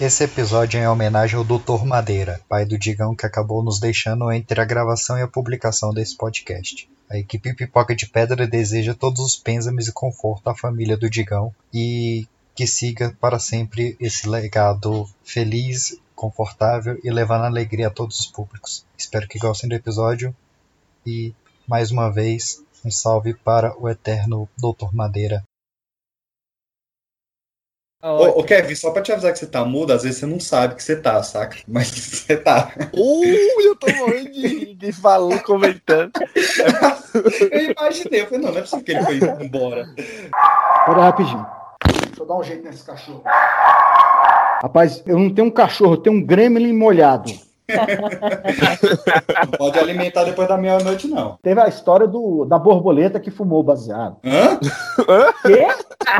[0.00, 1.84] Esse episódio é em homenagem ao Dr.
[1.84, 6.16] Madeira, pai do Digão que acabou nos deixando entre a gravação e a publicação desse
[6.16, 6.88] podcast.
[7.10, 11.54] A equipe Pipoca de Pedra deseja todos os pêsames e conforto à família do Digão
[11.70, 18.26] e que siga para sempre esse legado feliz, confortável e levando alegria a todos os
[18.26, 18.86] públicos.
[18.96, 20.34] Espero que gostem do episódio
[21.04, 21.34] e,
[21.68, 24.94] mais uma vez, um salve para o eterno Dr.
[24.94, 25.44] Madeira.
[28.02, 30.40] Ô, ô, Kevin, só pra te avisar que você tá mudo, às vezes você não
[30.40, 31.58] sabe que você tá, saca?
[31.68, 32.72] Mas você tá.
[32.94, 33.24] Uh,
[33.60, 36.12] eu tô morrendo de, de falando, comentando.
[37.52, 39.86] eu imaginei, eu falei, não, não é possível que ele foi embora.
[40.86, 41.46] Pera rapidinho.
[42.06, 43.22] Deixa eu dar um jeito nesse cachorro.
[44.62, 47.30] Rapaz, eu não tenho um cachorro, eu tenho um gremlin molhado.
[49.50, 51.38] não pode alimentar depois da meia-noite, não.
[51.42, 54.16] Teve a história do, da borboleta que fumou baseado.
[54.24, 54.58] Hã?
[55.42, 55.66] Quê?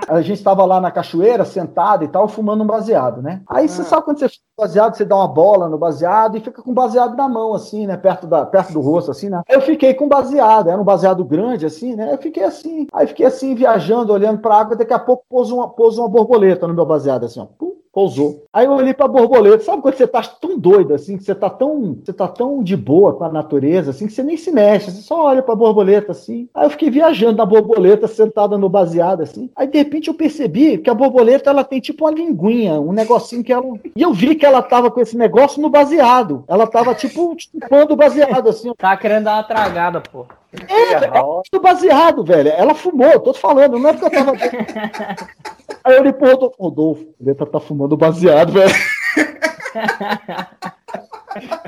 [0.08, 3.42] A gente estava lá na cachoeira, sentado e tal, fumando um baseado, né?
[3.48, 3.84] Aí você ah.
[3.84, 7.16] sabe quando você fuma baseado, você dá uma bola no baseado e fica com baseado
[7.16, 7.96] na mão, assim, né?
[7.96, 9.42] Perto, da, perto do rosto, assim, né?
[9.48, 12.12] Eu fiquei com baseado, era um baseado grande, assim, né?
[12.12, 12.86] Eu fiquei assim.
[12.92, 16.66] Aí fiquei assim, viajando, olhando pra água, daqui a pouco pôs uma, pôs uma borboleta
[16.66, 17.46] no meu baseado, assim, ó.
[17.46, 18.44] Pum pousou.
[18.52, 21.50] Aí eu olhei pra borboleta, sabe quando você tá tão doido assim, que você tá
[21.50, 24.90] tão, você tá tão de boa com a natureza assim, que você nem se mexe,
[24.90, 26.48] você só olha pra borboleta assim.
[26.54, 29.50] Aí eu fiquei viajando na borboleta, sentada no baseado assim.
[29.56, 33.42] Aí de repente eu percebi que a borboleta ela tem tipo uma linguinha, um negocinho
[33.42, 33.64] que ela
[33.96, 36.44] E eu vi que ela tava com esse negócio no baseado.
[36.46, 38.72] Ela tava tipo chupando o baseado assim.
[38.76, 40.26] Tá querendo dar uma tragada, pô.
[40.52, 42.48] É, é baseado, velho.
[42.50, 44.32] Ela fumou, tô te falando, não é porque eu tava.
[45.82, 48.74] Aí eu olhei pro Rodolfo, ele tá, tá fumando baseado, velho.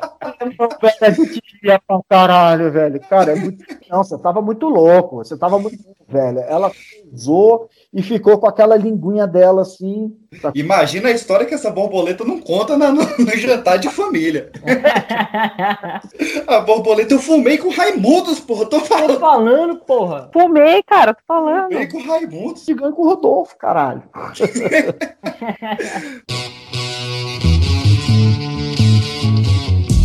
[0.51, 3.01] pra caralho, velho.
[3.01, 3.65] Cara, é muito...
[3.91, 6.39] não, você tava muito louco, você tava muito, velho.
[6.41, 6.71] Ela
[7.12, 10.17] usou e ficou com aquela linguinha dela assim.
[10.55, 14.51] Imagina a história que essa borboleta não conta no, no jantar de família.
[16.47, 18.67] a borboleta eu fumei com Raimundos, porra.
[18.67, 19.15] Tô falando.
[19.15, 20.31] Tô falando, porra.
[20.33, 21.73] Fumei, cara, tô falando.
[21.73, 22.64] Fumei com Raimundos.
[22.64, 24.02] Chegando com o Rodolfo, caralho.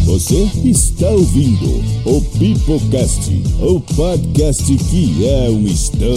[0.07, 1.67] Você está ouvindo
[2.05, 3.29] o Pipocast,
[3.61, 6.07] o podcast que é um estouro.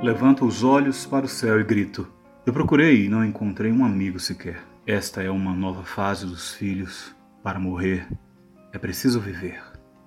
[0.00, 2.06] Levanto os olhos para o céu e grito.
[2.46, 4.62] Eu procurei e não encontrei um amigo sequer.
[4.86, 7.12] Esta é uma nova fase dos filhos.
[7.42, 8.06] Para morrer,
[8.72, 9.60] é preciso viver.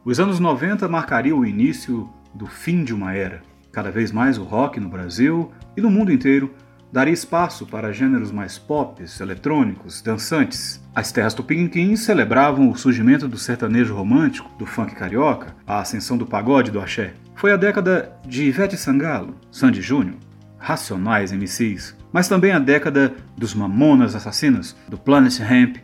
[0.06, 3.42] Os anos 90 marcariam o início do fim de uma era.
[3.70, 6.50] Cada vez mais o rock no Brasil e no mundo inteiro
[6.92, 10.82] daria espaço para gêneros mais pop, eletrônicos, dançantes.
[10.96, 16.26] As terras tupiniquins celebravam o surgimento do sertanejo romântico, do funk carioca, a ascensão do
[16.26, 17.14] pagode do axé.
[17.36, 20.16] Foi a década de Ivete Sangalo, Sandy Júnior,
[20.58, 25.78] Racionais MCs, mas também a década dos Mamonas Assassinas, do Planet Hemp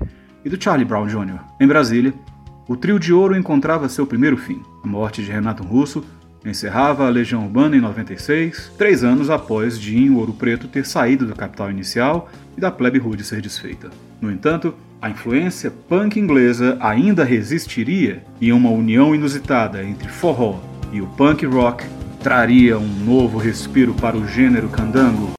[0.43, 1.39] e do Charlie Brown Jr.
[1.61, 2.13] Em Brasília,
[2.67, 4.61] o trio de ouro encontrava seu primeiro fim.
[4.83, 6.03] A morte de Renato Russo
[6.45, 11.33] Encerrava a Legião Urbana em 96, três anos após Dinho Ouro Preto ter saído da
[11.33, 13.89] capital inicial e da plebe rude ser desfeita.
[14.21, 20.59] No entanto, a influência punk inglesa ainda resistiria e uma união inusitada entre forró
[20.93, 21.83] e o punk rock
[22.21, 25.33] traria um novo respiro para o gênero candango.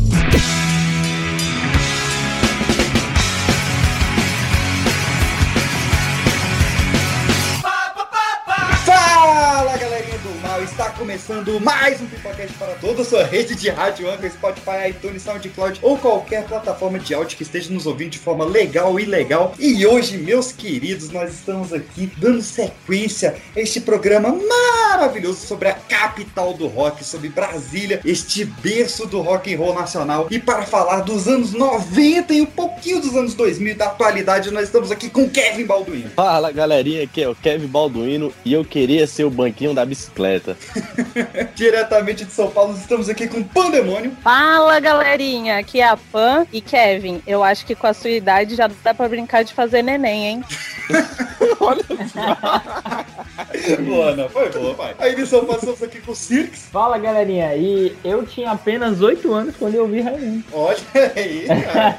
[11.17, 15.81] Começando mais um Pipocast para toda a sua rede de rádio, Anchor, Spotify, iTunes, SoundCloud
[15.81, 19.55] ou qualquer plataforma de áudio que esteja nos ouvindo de forma legal e legal.
[19.59, 25.75] E hoje, meus queridos, nós estamos aqui dando sequência a este programa maravilhoso sobre a
[25.75, 30.27] capital do rock, sobre Brasília, este berço do rock and roll nacional.
[30.31, 34.65] E para falar dos anos 90 e um pouquinho dos anos 2000 da atualidade, nós
[34.65, 36.11] estamos aqui com Kevin Balduino.
[36.11, 40.59] Fala, galerinha, aqui é o Kevin Balduino e eu queria ser o banquinho da bicicleta.
[41.55, 44.17] Diretamente de São Paulo, estamos aqui com Pandemônio.
[44.23, 45.59] Fala, galerinha.
[45.59, 47.23] Aqui é a Pan e Kevin.
[47.27, 50.45] Eu acho que com a sua idade já dá pra brincar de fazer neném, hein?
[51.61, 53.77] Olha só.
[53.83, 54.29] boa, não.
[54.29, 54.95] Foi boa, pai.
[54.99, 56.69] Aí de São Paulo, estamos aqui com o Cirques.
[56.71, 57.55] Fala, galerinha.
[57.55, 60.45] E eu tinha apenas 8 anos quando eu vi Raimundo.
[60.53, 60.79] Olha
[61.15, 61.99] aí, cara.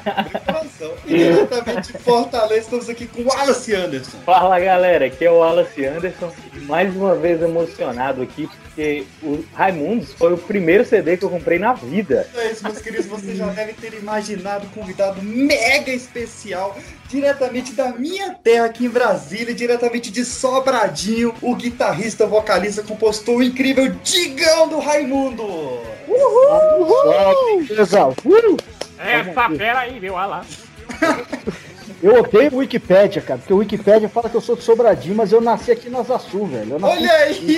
[1.06, 4.18] E diretamente de Fortaleza, estamos aqui com o Wallace Anderson.
[4.24, 5.06] Fala, galera.
[5.06, 6.32] Aqui é o Wallace Anderson.
[6.62, 11.58] Mais uma vez emocionado aqui porque o Raimundos foi o primeiro CD que eu comprei
[11.58, 12.28] na vida.
[12.34, 16.76] É isso, meus queridos, vocês já devem ter imaginado um convidado mega especial,
[17.08, 23.42] diretamente da minha terra aqui em Brasília, diretamente de Sobradinho, o guitarrista, vocalista, compositor, o
[23.42, 25.42] incrível Digão do Raimundo.
[25.42, 26.80] Uhul!
[26.80, 27.64] Uhul!
[27.66, 28.08] Beleza.
[28.08, 28.56] Uh!
[28.98, 30.14] Essa fera aí, viu?
[30.14, 30.46] Olha lá.
[32.00, 35.32] Eu odeio o Wikipédia, cara, porque o Wikipédia fala que eu sou de Sobradinho, mas
[35.32, 36.74] eu nasci aqui na Zaçu, velho.
[36.74, 36.96] Eu nasci...
[36.96, 37.56] Olha aí!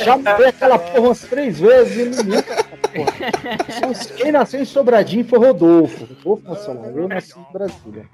[0.04, 2.68] Já mudei aquela porra umas três vezes e não lembro.
[4.16, 6.08] Quem nasceu em Sobradinho foi Rodolfo.
[6.24, 6.90] Rodolfo Nacional.
[6.96, 8.06] Eu nasci em Brasília.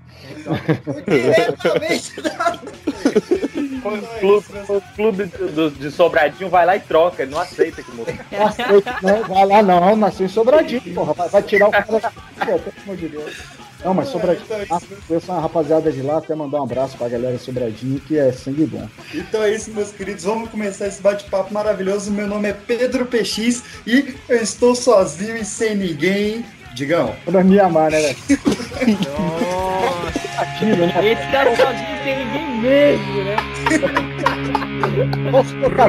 [3.85, 7.91] O clube, o clube do- de Sobradinho vai lá e troca, ele não aceita que
[7.93, 8.13] muda.
[8.33, 11.13] Nossa, eu- né, vai lá, não, nasceu em Sobradinho, porra.
[11.15, 11.85] Vai, vai tirar o cara.
[11.85, 13.33] Pelo amor de Deus.
[13.85, 14.47] Não, mas Sobradinho.
[14.71, 18.33] Nossa, conheço uma rapaziada de lá, até mandar um abraço pra galera Sobradinho, que é
[18.33, 18.89] sangue bom.
[19.15, 20.25] Então é isso, meus queridos.
[20.25, 22.11] Vamos começar esse bate-papo maravilhoso.
[22.11, 26.45] Meu nome é Pedro PX e eu estou sozinho e sem ninguém.
[26.75, 28.17] Digão, Pra me amar, né, velho?
[29.17, 31.13] Nossa, Aquilo, né?
[31.13, 33.37] esse tá sozinho, tem ninguém mesmo, né?
[35.31, 35.89] Posso tocar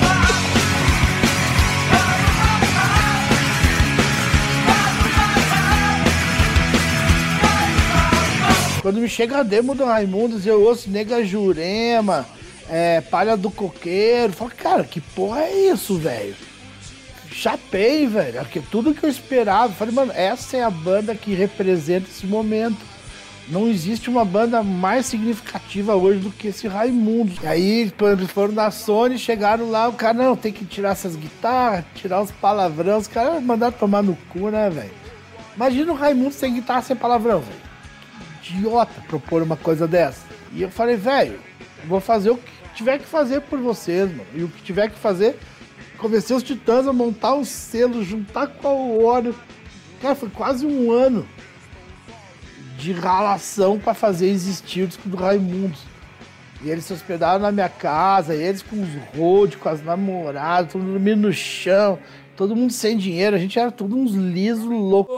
[8.84, 12.26] Quando me chega a demo do Raimundos, eu ouço Nega Jurema,
[12.68, 14.34] é, Palha do Coqueiro.
[14.34, 16.34] Falo, cara, que porra é isso, velho?
[17.32, 18.40] Chapei, velho.
[18.40, 19.72] Porque tudo que eu esperava.
[19.72, 22.76] Falei, mano, essa é a banda que representa esse momento.
[23.48, 27.38] Não existe uma banda mais significativa hoje do que esse Raimundos.
[27.42, 31.16] E aí, quando foram da Sony, chegaram lá, o cara, não, tem que tirar essas
[31.16, 33.04] guitarras, tirar os palavrões.
[33.04, 34.92] Os caras mandaram tomar no cu, né, velho?
[35.56, 37.63] Imagina o Raimundo sem guitarra, sem palavrão, velho
[38.52, 40.26] idiota propor uma coisa dessa.
[40.52, 41.38] E eu falei, velho,
[41.86, 44.26] vou fazer o que tiver que fazer por vocês, mano.
[44.34, 45.38] E o que tiver que fazer,
[45.98, 49.34] convencer os titãs a montar o selo, juntar com a óleo.
[50.00, 51.26] Cara, foi quase um ano
[52.76, 55.80] de ralação para fazer existir o disco do Raimundos.
[56.62, 60.82] E eles se hospedaram na minha casa, eles com os road, com as namoradas, todo
[60.82, 61.98] mundo dormindo no chão,
[62.36, 65.14] todo mundo sem dinheiro, a gente era tudo uns lisos loucos.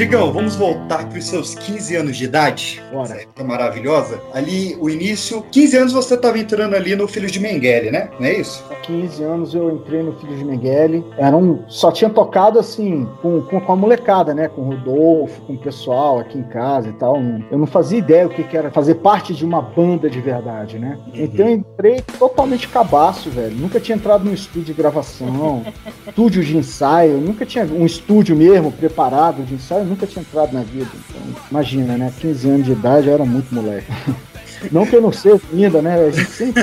[0.00, 2.82] Digão, vamos voltar para os seus 15 anos de idade.
[2.90, 3.02] Bora.
[3.02, 4.18] Essa época maravilhosa.
[4.32, 5.44] Ali, o início.
[5.52, 8.08] 15 anos você estava entrando ali no Filhos de Mengele, né?
[8.18, 8.64] Não é isso?
[8.70, 11.04] Há 15 anos eu entrei no Filho de Miguel.
[11.18, 14.48] Era um, só tinha tocado assim, com, com, com a molecada, né?
[14.48, 17.18] Com o Rodolfo, com o pessoal aqui em casa e tal.
[17.50, 20.78] Eu não fazia ideia o que, que era fazer parte de uma banda de verdade,
[20.78, 20.98] né?
[21.12, 23.54] Então eu entrei totalmente cabaço, velho.
[23.54, 25.62] Nunca tinha entrado num estúdio de gravação,
[26.08, 30.62] estúdio de ensaio, nunca tinha um estúdio mesmo preparado de ensaio, nunca tinha entrado na
[30.62, 30.88] vida.
[31.08, 32.12] Então, imagina, né?
[32.18, 33.86] 15 anos de idade eu era muito moleque.
[34.70, 35.94] Não que eu não seja ainda, né?
[36.06, 36.62] A gente sempre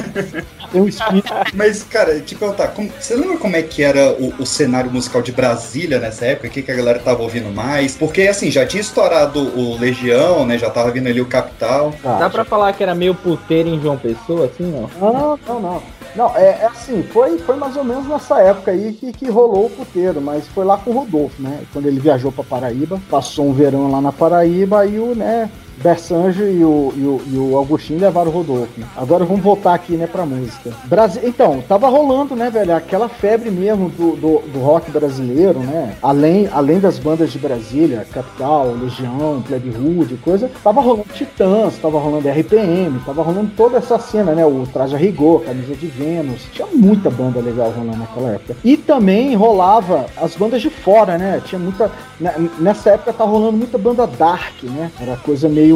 [0.72, 1.34] tem um espírito.
[1.56, 5.20] Mas, cara, te perguntar, como- você lembra como é que era o, o cenário musical
[5.24, 6.48] de Brasília nessa época?
[6.48, 7.96] O que, que a galera tava ouvindo mais?
[7.98, 10.60] Porque, assim, já tinha estourado o Legião, né?
[10.60, 11.92] Já tava vindo ali o Capital.
[12.06, 14.88] Ah, Dá pra falar que era meio puteiro em João Pessoa, assim, não?
[15.02, 15.84] Não, não, não.
[16.18, 19.68] Não, é, é assim, foi, foi mais ou menos nessa época aí que, que rolou
[19.68, 21.64] o puteiro, mas foi lá com o Rodolfo, né?
[21.72, 25.48] Quando ele viajou pra Paraíba, passou um verão lá na Paraíba e o, né,
[25.82, 28.80] Bersanjo e o, e, o, e o Agostinho levaram o Rodolfo.
[28.80, 28.86] né?
[28.96, 30.72] Agora vamos voltar aqui, né, pra música.
[30.86, 35.96] Brasi então, tava rolando, né, velho, aquela febre mesmo do, do, do rock brasileiro, né?
[36.02, 42.00] Além, além das bandas de Brasília, Capital, Legião, Plebe Rude, coisa, tava rolando Titãs, tava
[42.00, 44.46] rolando RPM, tava rolando toda essa cena, né?
[44.46, 48.56] O Traje a Rigor, Camisa de Vênus, tinha muita banda legal rolando naquela época.
[48.64, 51.42] E também rolava as bandas de fora, né?
[51.46, 51.92] Tinha muita.
[52.20, 54.92] né, Nessa época tava rolando muita banda dark, né?
[55.00, 55.67] Era coisa meio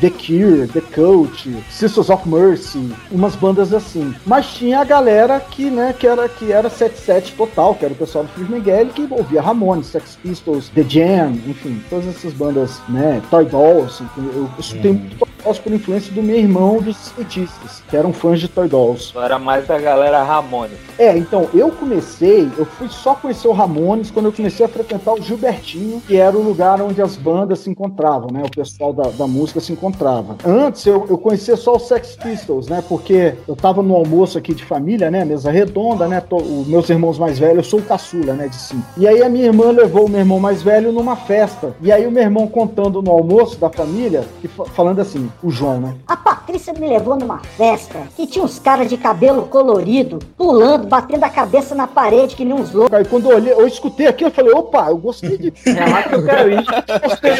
[0.00, 4.14] The Cure, The Cult, Sisters of Mercy, umas bandas assim.
[4.26, 7.96] Mas tinha a galera que, né, que era que era 77 total, que era o
[7.96, 12.80] pessoal do Feliz Miguel, que ouvia Ramones, Sex Pistols, The Jam, enfim, todas essas bandas,
[12.88, 14.02] né, Toy Dolls.
[14.16, 18.48] Eu escutei muito Dolls por influência do meu irmão dos skatistas, que eram fãs de
[18.48, 19.12] Toy Dolls.
[19.16, 20.76] Era mais a galera Ramones.
[20.98, 25.14] É, então, eu comecei, eu fui só conhecer o Ramones quando eu comecei a frequentar
[25.14, 28.42] o Gilbertinho, que era o lugar onde as bandas se encontravam, né?
[28.44, 30.36] O pessoal da, da música se encontrava.
[30.44, 32.82] Antes eu, eu conhecia só os Sex Pistols, né?
[32.88, 35.24] Porque eu tava no almoço aqui de família, né?
[35.24, 36.20] Mesa redonda, né?
[36.20, 38.48] To- os meus irmãos mais velhos, eu sou o caçula, né?
[38.48, 38.82] De cinco.
[38.96, 41.74] E aí a minha irmã levou o meu irmão mais velho numa festa.
[41.80, 45.50] E aí o meu irmão contando no almoço da família, e fa- falando assim: o
[45.50, 45.94] João, né?
[46.06, 51.24] A Patrícia me levou numa festa que tinha uns caras de cabelo colorido, pulando, batendo
[51.24, 52.92] a cabeça na parede que nem uns loucos.
[52.96, 55.52] Aí quando eu olhei, eu escutei aqui, eu falei, opa, eu gostei de.
[55.78, 56.64] É lá que eu quero ir.
[57.02, 57.32] Gostei,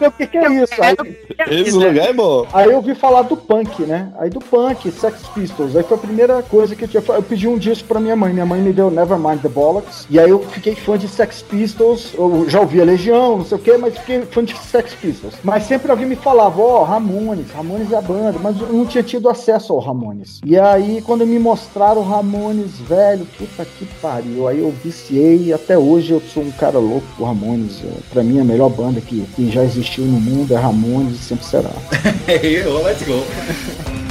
[0.00, 0.74] eu o que, que é isso.
[0.82, 0.96] Aí,
[1.60, 2.46] Esse lugar é bom.
[2.52, 4.12] aí eu ouvi falar do punk, né?
[4.18, 5.76] Aí do punk, Sex Pistols.
[5.76, 7.02] Aí foi a primeira coisa que eu tinha.
[7.06, 8.32] Eu pedi um disco pra minha mãe.
[8.32, 10.06] Minha mãe me deu Nevermind the Bollocks.
[10.10, 12.12] E aí eu fiquei fã de Sex Pistols.
[12.14, 15.34] Eu já ouvia Legião, não sei o quê, mas fiquei fã de Sex Pistols.
[15.44, 16.82] Mas sempre alguém me falava, ó,
[17.26, 18.38] Ramones, Ramones é a banda.
[18.40, 20.40] Mas eu não tinha tido acesso ao Ramones.
[20.44, 24.46] E aí, quando me mostraram o Ramones, velho, puta que pariu.
[24.46, 27.82] Aí eu viciei e até hoje eu sou um cara louco por Ramones.
[27.84, 31.18] É, Pra mim, a melhor banda que, que já existiu no mundo é Ramones e
[31.18, 31.70] sempre será.
[32.26, 34.05] Let's go.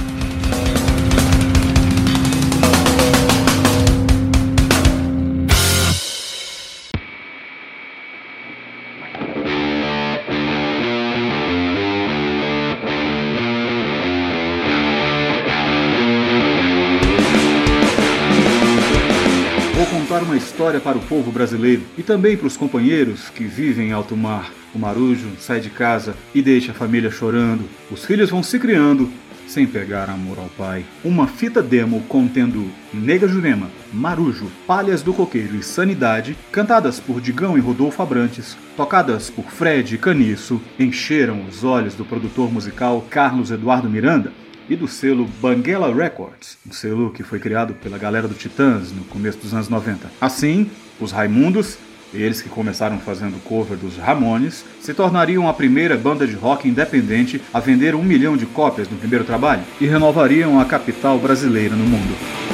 [20.65, 24.51] História para o povo brasileiro e também para os companheiros que vivem em alto mar.
[24.73, 27.65] O marujo sai de casa e deixa a família chorando.
[27.91, 29.07] Os filhos vão se criando
[29.47, 30.83] sem pegar amor ao pai.
[31.03, 37.55] Uma fita demo contendo Nega Jurema, Marujo, Palhas do Coqueiro e Sanidade, cantadas por Digão
[37.55, 43.87] e Rodolfo Abrantes, tocadas por Fred Caniço, encheram os olhos do produtor musical Carlos Eduardo
[43.87, 44.33] Miranda
[44.69, 49.03] e do selo Banguela Records, um selo que foi criado pela galera do Titãs no
[49.05, 50.09] começo dos anos 90.
[50.19, 50.69] Assim,
[50.99, 51.77] os Raimundos,
[52.13, 57.41] eles que começaram fazendo cover dos Ramones, se tornariam a primeira banda de rock independente
[57.53, 61.85] a vender um milhão de cópias no primeiro trabalho e renovariam a capital brasileira no
[61.85, 62.44] mundo.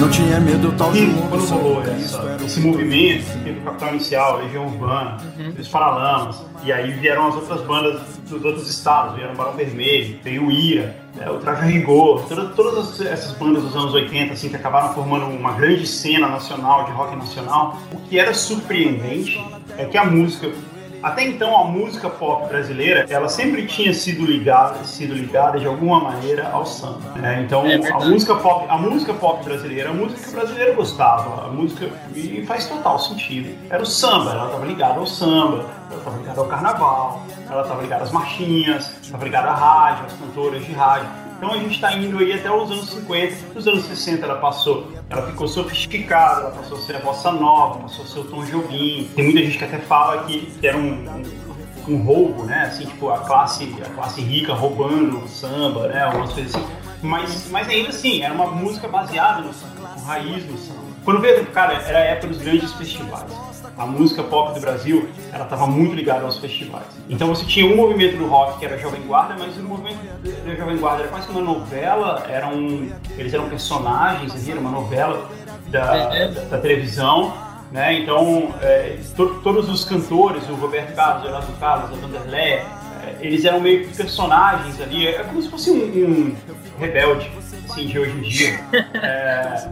[0.00, 1.82] Não tinha medo tal de quando rolou
[2.44, 5.16] esse movimento, teve o Capital Inicial, Legião Urbana,
[5.58, 10.18] os Paralamas, e aí vieram as outras bandas dos outros estados, vieram o Barão Vermelho,
[10.24, 13.92] veio o Ira, né, o Traje a Rigor, toda- todas as- essas bandas dos anos
[13.92, 17.76] 80, assim, que acabaram formando uma grande cena nacional, de rock nacional.
[17.92, 19.38] O que era surpreendente
[19.76, 20.50] é que a música
[21.02, 26.00] até então a música pop brasileira ela sempre tinha sido ligada sido ligada de alguma
[26.00, 27.42] maneira ao samba né?
[27.44, 31.46] então É a música pop a música pop brasileira a música que o brasileiro gostava
[31.46, 33.56] a música e faz total sentido.
[33.68, 37.82] Era o samba ela estava ligada ao samba ela estava ligada ao carnaval ela estava
[37.82, 41.08] ligada às marchinhas estava ligada à rádio às cantoras de rádio
[41.40, 44.92] então a gente está indo aí até os anos 50, nos anos 60 ela passou,
[45.08, 48.44] ela ficou sofisticada, ela passou a ser a bossa nova, passou a ser o Tom
[48.44, 49.08] Jobim.
[49.16, 52.64] Tem muita gente que até fala que era um, um, um roubo, né?
[52.64, 56.02] Assim, tipo, a classe, a classe rica roubando o samba, né?
[56.02, 56.66] Algumas coisas assim.
[57.02, 60.80] Mas, mas ainda assim, era uma música baseada no samba, com raiz no samba.
[61.06, 63.49] Quando veio, cara, era a época dos grandes festivais
[63.80, 66.84] a música pop do Brasil, ela estava muito ligada aos festivais.
[67.08, 69.98] Então você tinha um movimento do rock que era Jovem Guarda, mas o movimento
[70.46, 74.60] da Jovem Guarda era quase que uma novela, era um, eles eram personagens, ali, era
[74.60, 75.28] uma novela
[75.68, 76.28] da, É.
[76.28, 77.32] da, da televisão,
[77.72, 77.94] né?
[77.94, 82.64] Então é, to- todos os cantores, o Roberto Carlos, o Renato Carlos, a Vanderlei, é,
[83.20, 86.36] eles eram meio que personagens ali, é como se fosse um, um
[86.78, 87.30] rebelde,
[87.70, 88.60] assim, de hoje em dia.
[89.02, 89.68] É,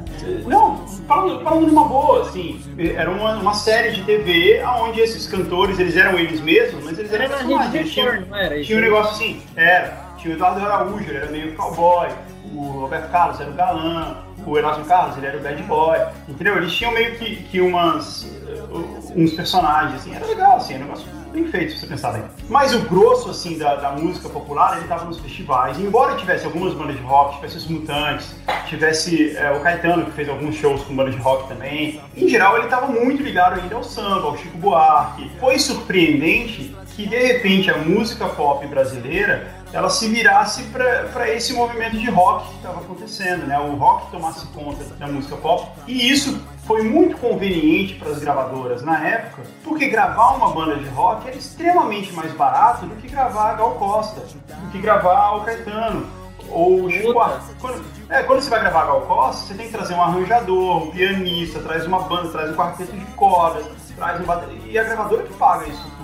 [0.47, 2.61] não, falando, falando numa boa, assim,
[2.97, 7.13] era uma, uma série de TV onde esses cantores, eles eram eles mesmos, mas eles
[7.13, 7.73] eram Era na personagens.
[7.73, 8.67] Rede Eles tinham, Record, não era isso?
[8.67, 12.09] tinha um negócio assim, era, tinha o Eduardo Araújo, ele era meio cowboy,
[12.55, 16.57] o Roberto Carlos era o galã, o Erasmo Carlos, ele era o bad boy, entendeu?
[16.57, 20.87] Eles tinham meio que, que umas, uh, uns personagens, assim, era legal, assim, era um
[20.87, 22.23] negócio bem feito, se você pensar bem.
[22.49, 26.45] Mas o grosso, assim, da, da música popular, ele tava nos festivais, e embora tivesse
[26.45, 28.35] algumas bandas de rock, tivesse os Mutantes,
[28.67, 32.59] tivesse é, o Caetano, que fez alguns shows com bandas de rock também, em geral
[32.59, 35.31] ele tava muito ligado ainda ao samba, ao Chico Buarque.
[35.39, 41.97] Foi surpreendente que, de repente, a música pop brasileira ela se virasse para esse movimento
[41.97, 43.59] de rock que estava acontecendo, né?
[43.59, 45.69] O rock tomasse conta da música pop.
[45.87, 50.89] E isso foi muito conveniente para as gravadoras na época, porque gravar uma banda de
[50.89, 55.45] rock era extremamente mais barato do que gravar a Gal Costa, do que gravar o
[55.45, 56.07] Caetano
[56.51, 57.15] ou o Chico.
[57.61, 60.85] Quando, é, quando você vai gravar a Gal Costa, você tem que trazer um arranjador,
[60.85, 64.73] um pianista, traz uma banda, traz um quarteto de cordas, traz um bateria.
[64.73, 65.98] E a gravadora que paga isso.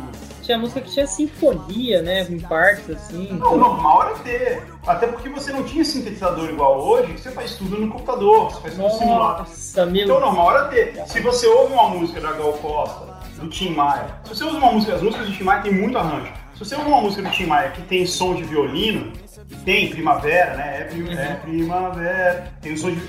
[0.44, 2.24] Tinha música que tinha sinfonia, né?
[2.26, 3.28] Com partes assim.
[3.32, 4.62] Não, o normal era ter.
[4.86, 8.74] Até porque você não tinha sintetizador igual hoje, você faz tudo no computador, você faz
[8.74, 9.38] tudo simulado.
[9.38, 11.02] Nossa, meu Então o normal era ter.
[11.06, 14.70] Se você ouve uma música da Gal Costa, do Tim Maia, se você usa uma
[14.72, 16.32] música, as músicas do Tim Maia tem muito arranjo.
[16.52, 19.12] Se você usa uma música do Tim Maia que tem som de violino,
[19.64, 20.80] tem primavera, né?
[20.80, 23.00] É, prim- é primavera, tem o som de.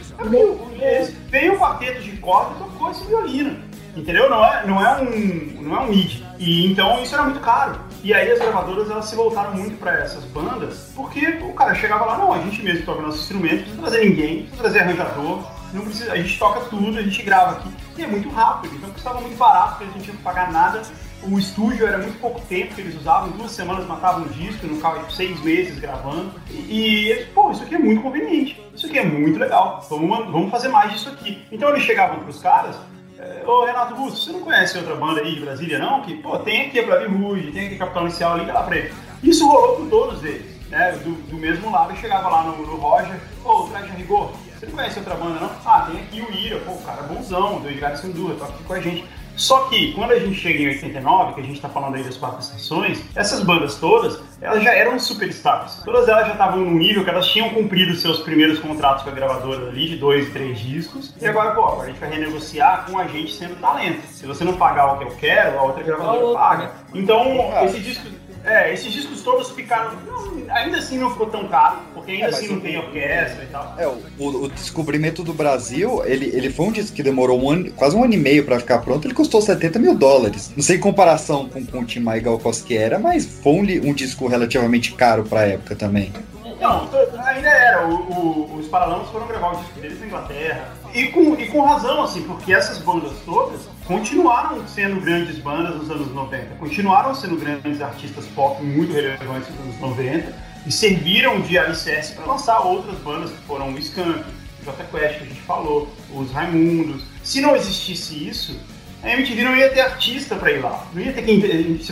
[0.82, 3.60] É esse- veio o quarteto de corda e tocou esse violino.
[3.95, 4.29] Entendeu?
[4.29, 5.61] Não é, não é um.
[5.61, 6.25] não é um MIDI.
[6.37, 7.79] E então isso era muito caro.
[8.03, 12.05] E aí as gravadoras elas se voltaram muito pra essas bandas, porque o cara chegava
[12.05, 14.79] lá, não, a gente mesmo toca nosso instrumento, não precisa trazer ninguém, não precisa trazer
[14.79, 17.69] arranjador, não precisa, a gente toca tudo, a gente grava aqui.
[17.97, 20.81] E é muito rápido, então custava muito barato, porque eles não tinham que pagar nada.
[21.23, 24.75] O estúdio era muito pouco tempo que eles usavam, duas semanas matavam um disco, não
[24.75, 26.31] ficava seis meses gravando.
[26.51, 30.51] E, e pô, isso aqui é muito conveniente, isso aqui é muito legal, vamos, vamos
[30.51, 31.43] fazer mais disso aqui.
[31.51, 32.75] Então eles chegavam pros caras,
[33.45, 36.01] Ô Renato Russo, você não conhece outra banda aí de Brasília, não?
[36.01, 38.93] Que, pô, tem aqui a Black Rouge, tem aqui Capital Inicial, liga lá pra ele.
[39.24, 40.91] Isso rolou com todos eles, né?
[41.03, 44.65] Do, do mesmo lado, eu chegava lá no, no Roger, ô, Traje a Rigor, você
[44.65, 45.51] não conhece outra banda, não?
[45.65, 48.74] Ah, tem aqui o Ira, pô, cara é bonzão, do Edgar Sandura, toca aqui com
[48.74, 49.05] a gente.
[49.36, 52.18] Só que quando a gente chega em 89, que a gente tá falando aí das
[52.18, 55.82] quatro estações, essas bandas todas, elas já eram superstars.
[55.84, 59.13] Todas elas já estavam num nível que elas tinham cumprido seus primeiros contratos com a
[59.13, 61.13] gravadora ali, de dois, três discos.
[61.22, 64.06] E agora, pô, agora a gente vai renegociar com a gente sendo talento.
[64.08, 66.72] Se você não pagar o que eu quero, a outra gravadora paga.
[66.94, 67.24] Então,
[67.63, 68.12] esses discos.
[68.45, 69.91] É, esses discos todos ficaram.
[70.05, 73.43] não, ainda assim não ficou tão caro, porque ainda É, assim não o- tem orquestra
[73.43, 73.73] e tal.
[73.77, 77.71] É, o, o descobrimento do Brasil, ele, ele foi um disco que demorou um ano,
[77.71, 80.51] quase um ano e meio pra ficar pronto, ele custou 70 mil dólares.
[80.55, 83.89] Não sei em comparação com, com o Tim Maia e Gal era, mas foi um,
[83.89, 86.13] um disco relativamente caro pra época também.
[86.61, 86.89] Não,
[87.25, 87.87] ainda era.
[87.87, 90.73] O, o- os Paralamas foram gravar o disco deles na Inglaterra.
[90.93, 95.89] E com, e com razão, assim, porque essas bandas todas continuaram sendo grandes bandas nos
[95.89, 100.34] anos 90, continuaram sendo grandes artistas pop muito relevantes nos anos 90
[100.65, 104.24] e serviram de alicerce para lançar outras bandas que foram o Skank,
[104.62, 107.04] o Jota Quest, que a gente falou, os Raimundos.
[107.24, 108.60] Se não existisse isso,
[109.04, 110.88] a MTV não ia ter artista pra ir lá.
[110.92, 111.39] Não ia ter quem.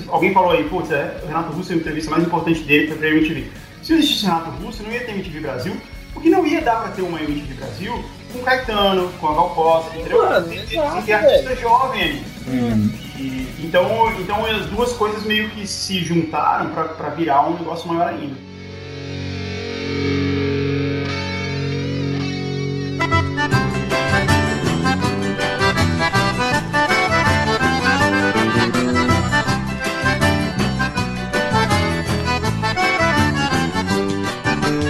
[0.08, 2.98] Alguém falou aí, putz, é, o Renato Russo é a entrevista mais importante dele foi
[2.98, 3.52] pra MTV.
[3.84, 5.78] Se não existisse Renato Russo, não ia ter MTV Brasil,
[6.12, 9.50] porque não ia dar pra ter uma MTV Brasil com o Caetano, com a Gal
[9.52, 10.26] Costa, entendeu?
[10.26, 12.26] Mano, Tem- exato, tem artista jovem ali.
[13.18, 17.88] E, então, então as duas coisas meio que se juntaram pra, pra virar um negócio
[17.88, 18.36] maior ainda.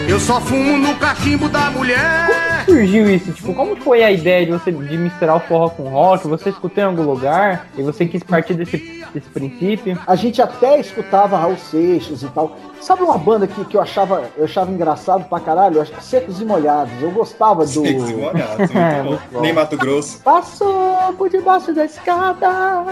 [0.08, 2.53] Eu só fumo no cachimbo da mulher.
[2.66, 3.32] Surgiu isso?
[3.32, 6.28] Tipo, como foi a ideia de você de misturar o forró com rock?
[6.28, 8.78] Você escutou em algum lugar e você quis partir desse,
[9.14, 10.00] desse princípio?
[10.06, 12.58] A gente até escutava Raul Seixas e tal.
[12.84, 15.78] Sabe uma banda que, que eu, achava, eu achava engraçado pra caralho?
[15.78, 16.92] Eu acho que Secos e Molhados.
[17.02, 17.72] Eu gostava do.
[17.72, 19.10] Secos e Molhados, muito É, bom.
[19.10, 19.42] muito bom.
[19.42, 20.20] Nem Mato Grosso.
[20.22, 22.86] Passou por debaixo da escada,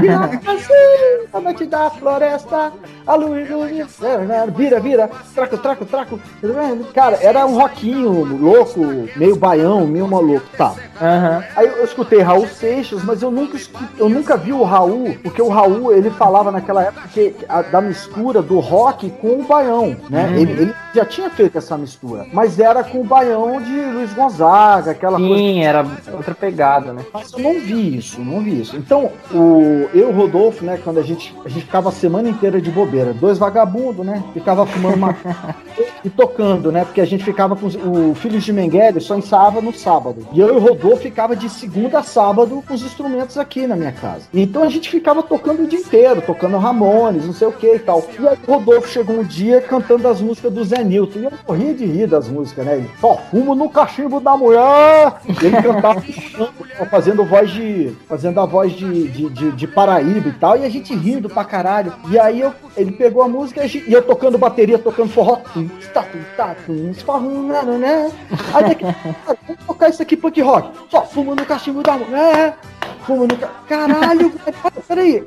[0.00, 2.72] vira assim, a noite da floresta,
[3.06, 3.64] a luz do
[4.54, 6.20] vira, vira, traco, traco, traco.
[6.94, 8.80] Cara, era um rockinho louco,
[9.16, 10.74] meio baião, meio maluco, tá.
[11.56, 13.58] Aí eu escutei Raul Seixas, mas eu nunca,
[13.98, 17.80] eu nunca vi o Raul, porque o Raul, ele falava naquela época que, a- da
[17.80, 20.26] mistura do rock com o baião, né?
[20.28, 20.34] Uhum.
[20.36, 24.90] Ele, ele já tinha feito essa mistura, mas era com o baião de Luiz Gonzaga,
[24.92, 25.34] aquela coisa.
[25.34, 27.02] Sim, era outra pegada, né?
[27.12, 28.76] Mas eu não vi isso, não vi isso.
[28.76, 32.28] Então, o, eu e o Rodolfo, né, quando a gente, a gente ficava a semana
[32.28, 35.16] inteira de bobeira, dois vagabundos, né, ficava fumando uma
[36.04, 39.60] e tocando, né, porque a gente ficava com os- o Filhos de Menguele só ensaiava
[39.60, 40.26] no sábado.
[40.32, 43.76] E eu e o Rodolfo ficava de segunda a sábado com os instrumentos aqui na
[43.76, 44.22] minha casa.
[44.32, 47.78] Então a gente ficava tocando o dia inteiro, tocando Ramones, não sei o que e
[47.78, 48.04] tal.
[48.18, 51.18] E aí o Rodolfo chegou um dia cantando as músicas do Zé Nilton.
[51.20, 52.86] E eu morria de rir das músicas, né?
[53.00, 55.14] Só fumo no cachimbo da mulher!
[55.42, 56.02] Ele cantava
[56.90, 57.96] fazendo voz de.
[58.08, 61.44] fazendo a voz de, de, de, de Paraíba e tal, e a gente rindo pra
[61.44, 61.92] caralho.
[62.08, 65.38] E aí eu, ele pegou a música e eu tocando bateria, tocando forró.
[68.54, 70.70] Aí daqui, "Ah, vamos tocar isso aqui punk rock.
[70.90, 72.56] Só fumo no cachimbo da mulher.
[73.06, 73.36] Fumo no.
[73.36, 74.32] ca- Caralho,
[74.88, 75.24] peraí.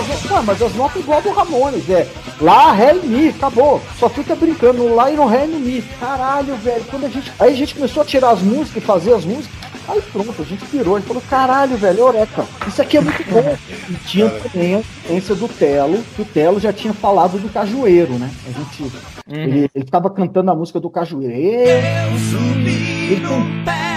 [0.00, 0.30] Voz.
[0.30, 2.08] Ué, mas as notas igual do Ramones, é
[2.40, 3.80] Lá, Ré e Mi, acabou.
[3.98, 5.82] Só fica brincando no Lá e no Ré e no Mi.
[6.00, 6.84] Caralho, velho.
[6.90, 7.32] Quando a gente.
[7.38, 9.62] Aí a gente começou a tirar as músicas e fazer as músicas.
[9.88, 13.56] Aí pronto, a gente pirou e falou, caralho, velho, Eureka, isso aqui é muito bom.
[13.90, 18.12] E tinha também a influência do Telo, que o Telo já tinha falado do Cajueiro,
[18.14, 18.30] né?
[18.46, 18.92] A gente.
[19.28, 21.86] Ele, ele ficava cantando a música do Cajueiro.
[21.86, 23.91] Eu subi no pé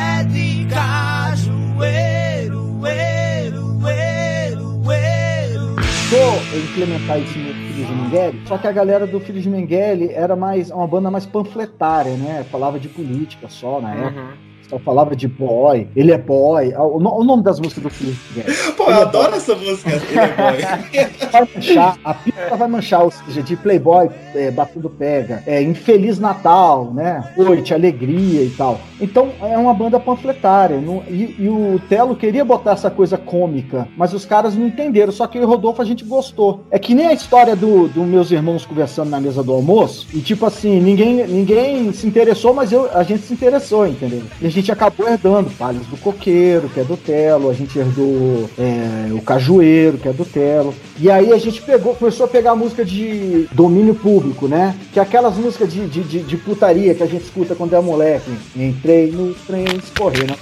[6.25, 10.11] Vou implementar isso no Filhos de Mengele, só que a galera do Filhos de Mengele
[10.11, 12.43] era mais uma banda mais panfletária, né?
[12.51, 14.21] Falava de política só na época.
[14.69, 16.73] Só falava de boy, ele é boy.
[16.75, 18.57] O, o nome das músicas do de Mengele.
[18.75, 19.89] Pô, eu adoro essa música.
[19.91, 21.05] Ele é boy.
[21.31, 26.19] vai manchar, a pista vai manchar, ou seja, de Playboy é, batendo pega, é, Infeliz
[26.19, 27.31] Natal, né?
[27.37, 28.79] Noite, alegria e tal.
[28.99, 30.79] Então é uma banda panfletária.
[30.79, 35.11] não- e, e o Telo queria botar essa coisa cômica, mas os caras não entenderam.
[35.11, 36.63] Só que eu e o Rodolfo a gente gostou.
[36.71, 40.19] É que nem a história do, do meus irmãos conversando na mesa do almoço, e
[40.21, 44.23] tipo assim, ninguém, ninguém se interessou, mas eu, a gente se interessou, entendeu?
[44.41, 48.49] E a gente acabou herdando Palhos do Coqueiro, que é do Telo, a gente herdou
[48.57, 50.73] é, o Cajueiro, que é do Telo.
[50.97, 54.75] E aí a gente pegou, começou a pegar a música de domínio público, né?
[54.93, 57.81] Que é aquelas músicas de, de, de, de putaria que a gente escuta quando é
[57.81, 58.31] moleque.
[58.55, 60.35] Entrei no trem, escorri na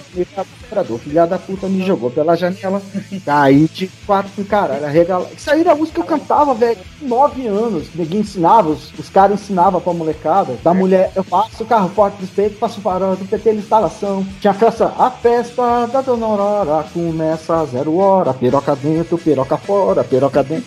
[0.73, 2.81] operador, filha da puta me jogou pela janela,
[3.25, 5.29] caí de quatro caralho, arregala.
[5.35, 7.87] Isso aí era a música que eu cantava, velho, nove anos.
[7.93, 10.55] Ninguém ensinava, os, os caras ensinavam pra molecada.
[10.63, 13.61] Da mulher, eu passo o carro forte do peito, passo o farol do PT na
[14.03, 14.27] instalação.
[14.41, 20.03] Tinha festa, a festa da Dona Aurora começa a zero hora, piroca dentro, piroca fora,
[20.03, 20.65] piroca dentro.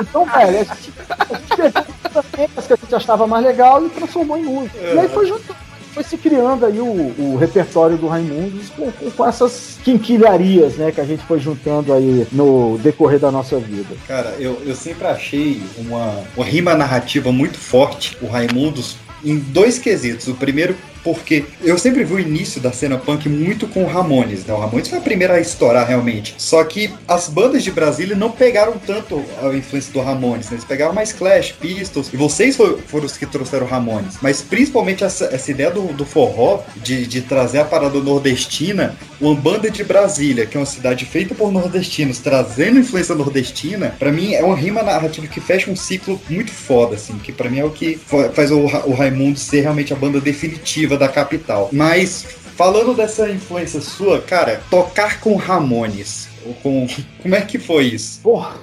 [0.00, 4.44] Então, velho, a gente, a gente que a gente achava mais legal e transformou em
[4.44, 4.78] música.
[4.78, 9.10] E aí foi juntando foi se criando aí o, o repertório do Raimundos com, com-
[9.12, 13.94] com essas quinquilharias, né, que a gente foi juntando aí no decorrer da nossa vida.
[14.08, 19.78] Cara, eu, eu sempre achei uma, uma rima narrativa muito forte, o Raimundos, em dois
[19.78, 20.26] quesitos.
[20.26, 24.44] O primeiro, porque eu sempre vi o início da cena punk muito com o Ramones,
[24.46, 24.54] né?
[24.54, 26.34] O Ramones foi a primeira a estourar realmente.
[26.38, 30.54] Só que as bandas de Brasília não pegaram tanto a influência do Ramones, né?
[30.54, 34.14] Eles pegaram mais Clash, Pistols, e vocês fo- foram os que trouxeram o Ramones.
[34.22, 39.34] Mas principalmente essa, essa ideia do, do forró, de, de trazer a parada nordestina, uma
[39.34, 44.32] banda de Brasília, que é uma cidade feita por nordestinos, trazendo influência nordestina, pra mim
[44.34, 47.64] é uma rima narrativa que fecha um ciclo muito foda, assim, que pra mim é
[47.64, 51.68] o que fa- faz o, o Raimundo ser realmente a banda definitiva da capital.
[51.72, 52.22] Mas
[52.56, 56.86] falando dessa influência sua, cara, tocar com Ramones, ou com
[57.22, 58.20] como é que foi isso?
[58.22, 58.56] Porra,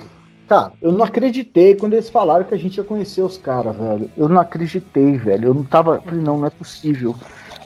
[0.48, 4.10] cara, eu não acreditei quando eles falaram que a gente ia conhecer os caras, velho.
[4.17, 5.50] Eu não acreditei, velho.
[5.50, 6.02] Eu não tava.
[6.02, 7.15] Falei, não, não é possível.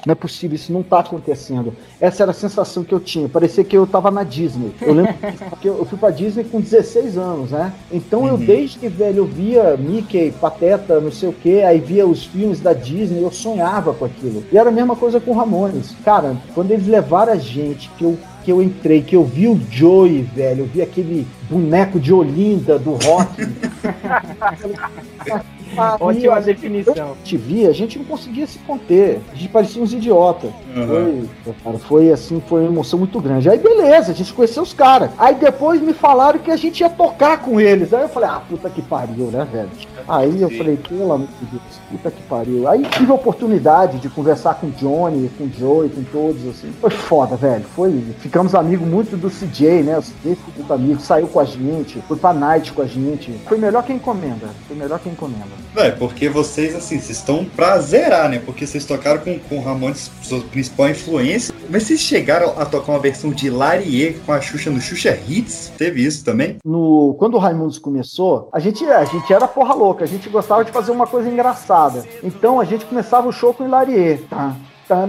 [0.06, 1.74] Não é possível, isso não tá acontecendo.
[2.00, 3.28] Essa era a sensação que eu tinha.
[3.28, 4.72] Parecia que eu tava na Disney.
[4.82, 5.14] Eu lembro
[5.60, 7.74] que eu fui pra Disney com 16 anos, né?
[7.92, 12.06] Então eu, desde que velho, eu via Mickey, Pateta, não sei o que, aí via
[12.06, 14.44] os filmes da Disney, eu sonhava com aquilo.
[14.52, 15.96] E era a mesma coisa com Ramones.
[16.04, 19.60] Cara, quando eles levaram a gente, que eu que eu entrei, que eu vi o
[19.72, 23.42] Joey, velho, eu vi aquele boneco de Olinda do rock.
[26.00, 26.94] Ótima definição.
[26.96, 29.22] Eu te vi, a gente não conseguia se conter.
[29.32, 30.52] A gente parecia uns idiotas.
[30.76, 31.28] Uhum.
[31.44, 33.50] Foi, cara, foi assim, foi uma emoção muito grande.
[33.50, 35.10] Aí beleza, a gente conheceu os caras.
[35.18, 37.94] Aí depois me falaram que a gente ia tocar com eles.
[37.94, 39.70] Aí eu falei, ah, puta que pariu, né, velho?
[40.08, 42.68] Aí eu falei, pelo amor de Deus, puta que pariu.
[42.68, 46.72] Aí tive a oportunidade de conversar com o Johnny, com o Joey, com todos, assim.
[46.80, 47.66] Foi foda, velho.
[47.76, 47.92] Foi.
[48.20, 49.98] Ficamos amigos muito do CJ, né?
[49.98, 53.32] O CJ ficou muito amigo, saiu com a gente, foi pra night com a gente.
[53.48, 54.50] Foi melhor que encomenda.
[54.68, 55.65] Foi melhor que encomenda.
[55.76, 58.42] É, porque vocês, assim, vocês estão pra zerar, né?
[58.44, 61.54] Porque vocês tocaram com, com o Ramones, sua principal influência.
[61.70, 65.72] Mas vocês chegaram a tocar uma versão de Larie com a Xuxa no Xuxa Hits?
[65.78, 66.58] Teve isso também?
[66.66, 70.66] no quando o Raimundos começou, a gente, a gente era porra louca, a gente gostava
[70.66, 72.04] de fazer uma coisa engraçada.
[72.24, 74.18] Então a gente começava o show com Hilarie.
[74.30, 74.56] Tá,
[74.88, 75.08] tá,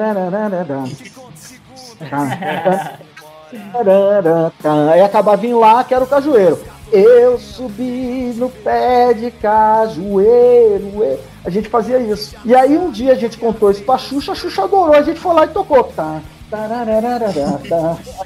[4.62, 4.90] tá.
[4.92, 6.58] Aí acabava em lá, que era o cajueiro.
[6.98, 11.18] Eu subi no pé de cajueiro.
[11.44, 12.34] A gente fazia isso.
[12.42, 15.20] E aí um dia a gente contou isso pra Xuxa, a Xuxa adorou, a gente
[15.20, 15.84] foi lá e tocou.
[15.84, 16.22] Tá.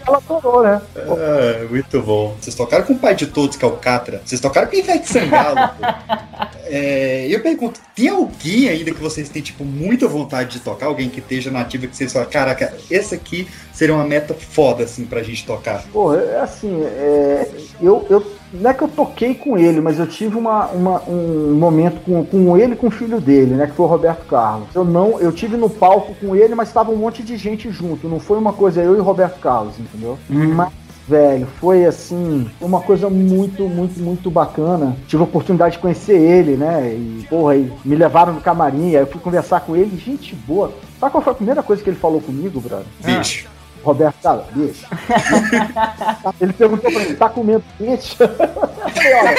[0.06, 0.80] Ela adorou, né?
[0.96, 2.36] Ah, muito bom.
[2.40, 4.22] Vocês tocaram com o pai de todos, que é o Catra.
[4.24, 5.58] Vocês tocaram com o Ivete Sangalo.
[6.70, 10.86] É, eu pergunto, tem alguém ainda que vocês têm, tipo, muita vontade de tocar?
[10.86, 15.04] Alguém que esteja nativa que vocês falam, caraca, esse aqui seria uma meta foda, assim,
[15.04, 15.84] pra gente tocar?
[15.92, 17.48] Pô, é assim, é,
[17.80, 21.54] eu, eu, não é que eu toquei com ele, mas eu tive uma, uma- um
[21.54, 23.66] momento com, com ele e com o filho dele, né?
[23.66, 24.68] Que foi o Roberto Carlos.
[24.74, 28.08] Eu não, eu tive no palco com ele, mas estava um monte de gente junto.
[28.08, 30.18] Não foi uma coisa eu e o Roberto Carlos, entendeu?
[30.28, 30.68] Mas
[31.10, 34.96] velho, foi assim, uma coisa muito, muito, muito bacana.
[35.08, 36.94] Tive a oportunidade de conhecer ele, né?
[36.94, 40.72] E, porra, e me levaram no camarim, aí eu fui conversar com ele, gente boa.
[41.00, 42.86] Sabe qual foi a primeira coisa que ele falou comigo, brother?
[43.02, 43.48] Bicho.
[43.82, 44.86] Roberto, cara, bicho.
[46.40, 48.16] ele perguntou pra mim, tá comendo peixe?
[48.20, 49.36] Eu falei, olha,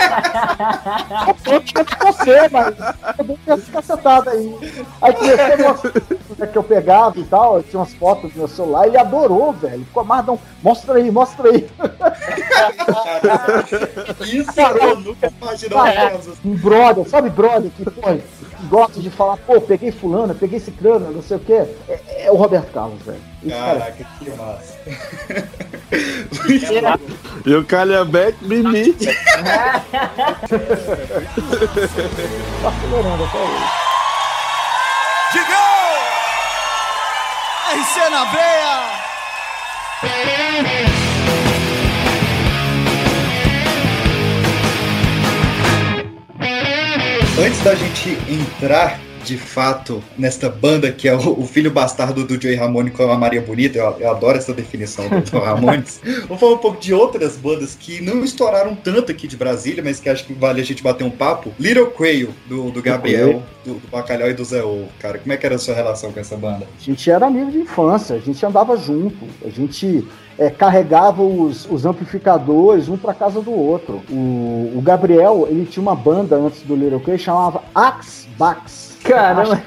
[1.28, 1.74] eu tô de
[2.04, 2.76] você, mas
[3.18, 4.84] eu dei essa cacetada aí.
[5.02, 5.92] Aí comecei a mostrar
[6.48, 9.86] que eu pegava e tal, eu tinha umas fotos no meu celular, ele adorou, velho.
[9.86, 10.40] Ficou amarradão.
[10.64, 11.70] Mostra aí, mostra aí.
[14.22, 15.94] Isso eu nunca imaginava.
[15.94, 18.24] Cara, um brother, sabe brother que, pô, que
[18.68, 21.68] gosta de falar, pô, peguei fulano, peguei esse crânio, não sei o quê.
[21.88, 23.31] É, é o Roberto Carlos, velho.
[23.50, 24.78] Cara, Caraca, que massa.
[27.46, 28.94] E o Calhambeck Mimi.
[28.94, 29.10] tá
[33.26, 33.66] até hoje.
[35.34, 35.82] Digão!
[37.74, 39.02] RC na veia!
[47.44, 52.42] Antes da gente entrar de fato nesta banda que é o, o filho bastardo do
[52.42, 56.02] Joey Ramone com a Maria Bonita, eu, eu adoro essa definição do, do Ramones.
[56.28, 60.00] Vou falar um pouco de outras bandas que não estouraram tanto aqui de Brasília, mas
[60.00, 61.52] que acho que vale a gente bater um papo.
[61.60, 64.88] Little Quail, do, do Gabriel, do, do Bacalhau e do Zé Ovo.
[65.00, 66.68] Cara, como é que era a sua relação com essa banda?
[66.80, 70.08] A gente era amigo de infância, a gente andava junto, a gente
[70.38, 74.02] é, carregava os, os amplificadores um para casa do outro.
[74.10, 78.91] O, o Gabriel, ele tinha uma banda antes do Little Quay, chamava Axe Bax.
[79.04, 79.62] Caramba.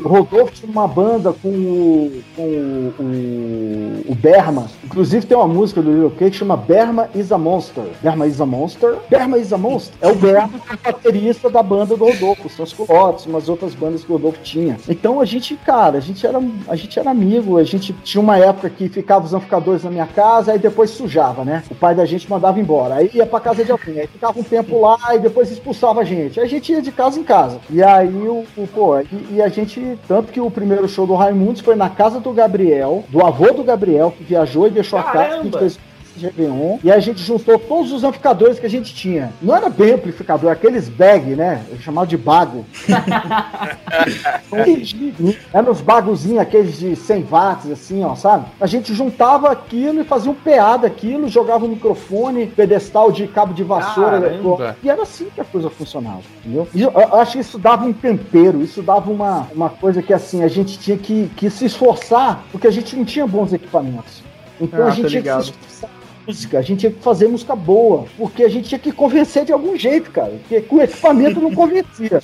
[0.00, 4.66] O Rodolfo tinha uma banda com o, com o, o, Berma.
[4.84, 7.84] Inclusive tem uma música do Little Quay que chama Berma is a Monster.
[8.02, 8.96] Berma is a Monster?
[9.08, 9.94] Berma is a Monster.
[10.00, 12.48] É o Berma, é baterista da banda do Rodolfo.
[12.48, 14.76] São os Culotes, umas outras bandas que o Rodolfo tinha.
[14.88, 17.58] Então a gente, cara, a gente era, a gente era amigo.
[17.58, 21.44] A gente tinha uma época que ficava os amplificadores na minha casa, aí depois sujava,
[21.44, 21.62] né?
[21.70, 22.96] O pai da gente mandava embora.
[22.96, 24.00] Aí ia pra casa de alguém.
[24.00, 26.40] Aí ficava um tempo lá e depois expulsava a gente.
[26.40, 27.51] Aí a gente ia de casa em casa.
[27.70, 29.98] E aí, o, o pô, e, e a gente.
[30.06, 33.64] Tanto que o primeiro show do Raimundos foi na casa do Gabriel, do avô do
[33.64, 35.42] Gabriel, que viajou e deixou a casa.
[35.42, 35.78] que fez
[36.16, 39.32] esse Réveillon, e a gente juntou todos os amplificadores que a gente tinha.
[39.40, 41.62] Não era bem amplificador, aqueles bag, né?
[41.80, 42.64] Chamado de bago.
[45.52, 48.46] Eram os bagozinhos, aqueles de 100 watts, assim, ó, sabe?
[48.60, 53.54] A gente juntava aquilo e fazia um PA daquilo, jogava um microfone, pedestal de cabo
[53.54, 54.20] de vassoura.
[54.20, 54.76] Caramba.
[54.82, 56.68] E era assim que a coisa funcionava, entendeu?
[56.74, 60.12] E eu, eu acho que isso dava um tempero, isso dava uma, uma coisa que,
[60.12, 64.22] assim, a gente tinha que, que se esforçar, porque a gente não tinha bons equipamentos.
[64.60, 65.90] Então Ah, a gente tinha que se esforçar
[66.26, 69.52] música, a gente tinha que fazer música boa, porque a gente tinha que convencer de
[69.52, 72.22] algum jeito, cara, porque com o equipamento não convencia.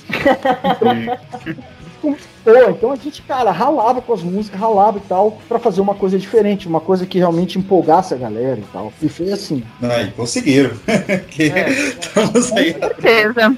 [2.01, 5.81] Então, pô, então a gente, cara, ralava com as músicas, ralava e tal, pra fazer
[5.81, 8.93] uma coisa diferente, uma coisa que realmente empolgasse a galera e tal.
[9.01, 9.63] E foi assim.
[9.81, 10.71] Aí, conseguiram.
[11.29, 11.43] Que
[11.99, 12.73] Estamos aí.
[12.73, 13.57] certeza.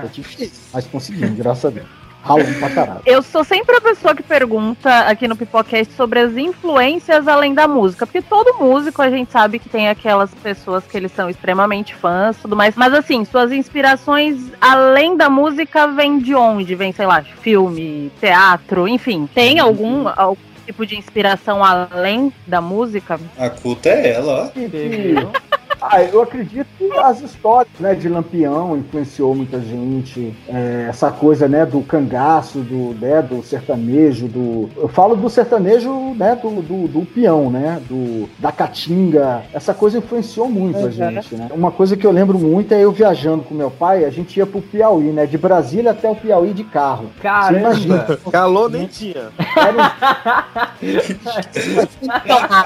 [0.00, 2.07] Foi difícil, mas conseguimos, graças a Deus.
[2.28, 3.00] Ralando pra caralho.
[3.06, 7.66] Eu sou sempre a pessoa que pergunta aqui no Pipocast sobre as influências além da
[7.66, 11.94] música, porque todo músico a gente sabe que tem aquelas pessoas que eles são extremamente
[11.94, 12.74] fãs, tudo mais.
[12.76, 16.74] Mas assim, suas inspirações além da música vêm de onde?
[16.74, 19.26] Vem, sei lá, filme, teatro, enfim.
[19.34, 20.36] Tem algum, algum
[20.66, 23.18] tipo de inspiração além da música?
[23.38, 25.47] A culta é ela, ó.
[25.80, 30.34] Ah, eu acredito que as histórias né, de Lampião influenciou muita gente.
[30.48, 34.68] É, essa coisa né, do cangaço, do, né, do sertanejo, do.
[34.76, 37.80] Eu falo do sertanejo né, do, do, do peão, né?
[37.88, 39.42] Do, da caatinga.
[39.52, 40.90] Essa coisa influenciou muito a Uhum.
[40.90, 41.34] gente.
[41.34, 41.48] Né?
[41.52, 44.46] Uma coisa que eu lembro muito é eu viajando com meu pai, a gente ia
[44.46, 45.26] pro Piauí, né?
[45.26, 47.10] De Brasília até o Piauí de carro.
[47.16, 47.98] Você imagina.
[47.98, 48.30] Caramba!
[48.30, 49.28] Calor nem tinha.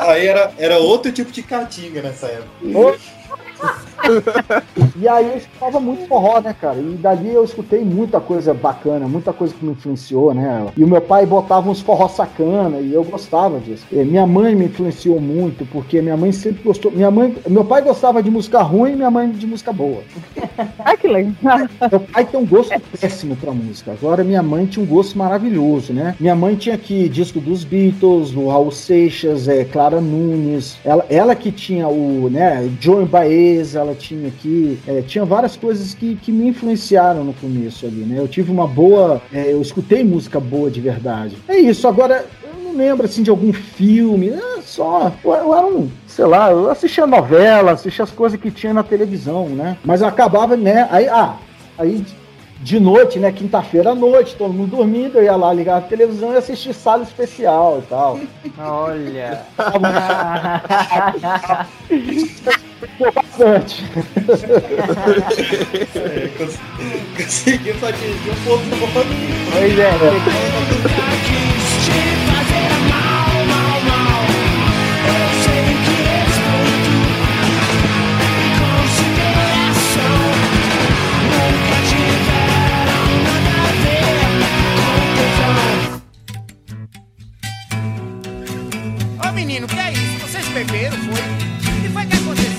[0.01, 2.51] Aí era, era outro tipo de caatinga nessa época.
[4.97, 6.79] E aí eu escutava muito forró, né, cara?
[6.79, 10.67] E dali eu escutei muita coisa bacana, muita coisa que me influenciou, né?
[10.77, 13.85] E o meu pai botava uns forró sacana e eu gostava disso.
[13.91, 16.91] E minha mãe me influenciou muito, porque minha mãe sempre gostou.
[16.91, 20.03] Minha mãe, meu pai gostava de música ruim e minha mãe de música boa.
[20.85, 21.35] Ai, que legal.
[21.91, 23.93] Meu pai tem um gosto péssimo pra música.
[23.93, 26.15] Agora minha mãe tinha um gosto maravilhoso, né?
[26.19, 30.79] Minha mãe tinha aqui disco dos Beatles, do Raul Seixas, é, Clara Nunes.
[30.85, 35.95] Ela, ela que tinha o, né, Joan Baez, ela tinha aqui, é, tinha várias coisas
[35.95, 38.19] que, que me influenciaram no começo ali, né?
[38.19, 41.37] Eu tive uma boa, é, eu escutei música boa de verdade.
[41.49, 41.87] É isso.
[41.87, 46.27] Agora eu não lembro assim de algum filme, é só eu, eu era um sei
[46.27, 49.79] lá, eu assistia novela, assistia as coisas que tinha na televisão, né?
[49.85, 50.87] Mas eu acabava, né?
[50.91, 51.37] Aí, ah,
[51.79, 52.05] aí
[52.63, 53.33] de noite, né?
[53.33, 57.03] Quinta-feira à noite, todo mundo dormindo, eu ia lá ligar a televisão e assistir sala
[57.03, 58.21] especial e tal.
[58.59, 59.43] Olha.
[62.83, 63.85] Ficou bastante.
[65.95, 66.59] É, cons-
[67.17, 69.05] Conseguimos atingir um ponto bom.
[69.53, 71.03] Pois é.
[89.29, 90.19] Ô menino, que é isso?
[90.21, 91.13] Vocês beberam, foi?
[91.13, 92.52] O que foi que aconteceu?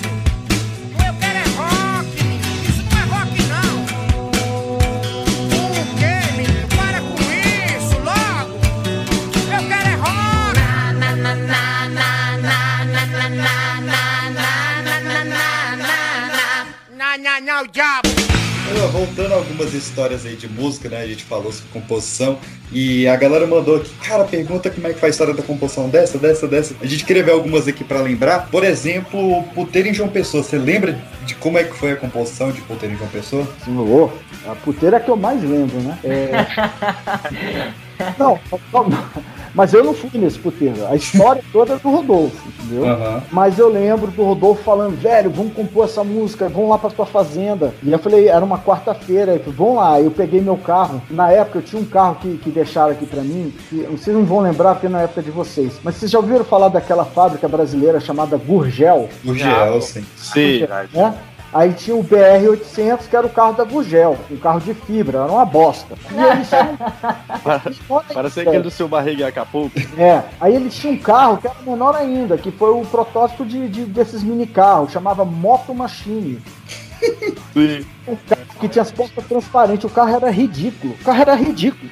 [17.33, 18.09] Na, na, na, o diabo.
[18.91, 21.01] Voltando a algumas histórias aí de música, né?
[21.01, 22.37] A gente falou sobre composição
[22.71, 25.89] e a galera mandou aqui, cara, pergunta como é que faz a história da composição
[25.89, 26.75] dessa, dessa, dessa.
[26.79, 28.49] A gente queria ver algumas aqui pra lembrar.
[28.51, 30.43] Por exemplo, Puteiro em João Pessoa.
[30.43, 33.47] Você lembra de como é que foi a composição de Puteiro em João Pessoa?
[33.67, 34.09] Ô,
[34.47, 35.97] a puteira é que eu mais lembro, né?
[36.03, 36.29] É...
[38.17, 38.39] não,
[38.71, 39.09] não, não,
[39.53, 40.85] mas eu não fui nesse puteiro.
[40.87, 42.85] A história toda é do Rodolfo, entendeu?
[42.85, 43.23] Aham.
[43.31, 47.05] Mas eu lembro do Rodolfo falando, velho, vamos compor essa música, vamos lá pra tua
[47.05, 47.73] fazenda.
[47.83, 50.01] E eu falei, era uma quarta-feira, eu falei, vamos lá.
[50.01, 51.01] Eu peguei meu carro.
[51.09, 54.25] Na época eu tinha um carro que, que deixaram aqui pra mim, que vocês não
[54.25, 55.73] vão lembrar porque é na época de vocês.
[55.83, 59.09] Mas vocês já ouviram falar daquela fábrica brasileira chamada Gurgel?
[59.25, 60.05] O Gel, sim.
[60.15, 60.67] Sim.
[60.93, 61.13] né?
[61.53, 65.31] Aí tinha o BR-800, que era o carro da Gugel, um carro de fibra, era
[65.31, 65.95] uma bosta.
[66.11, 66.77] E eles tinham...
[68.13, 69.79] Parece aquele do seu barriga Acapulco.
[69.97, 73.67] É, aí eles tinham um carro que era menor ainda, que foi o protótipo de,
[73.69, 76.41] de- desses mini carros, chamava Moto Machine.
[77.53, 77.85] Sim.
[78.07, 80.93] Um carro que tinha as portas transparentes, o carro era ridículo.
[80.93, 81.89] O carro era ridículo.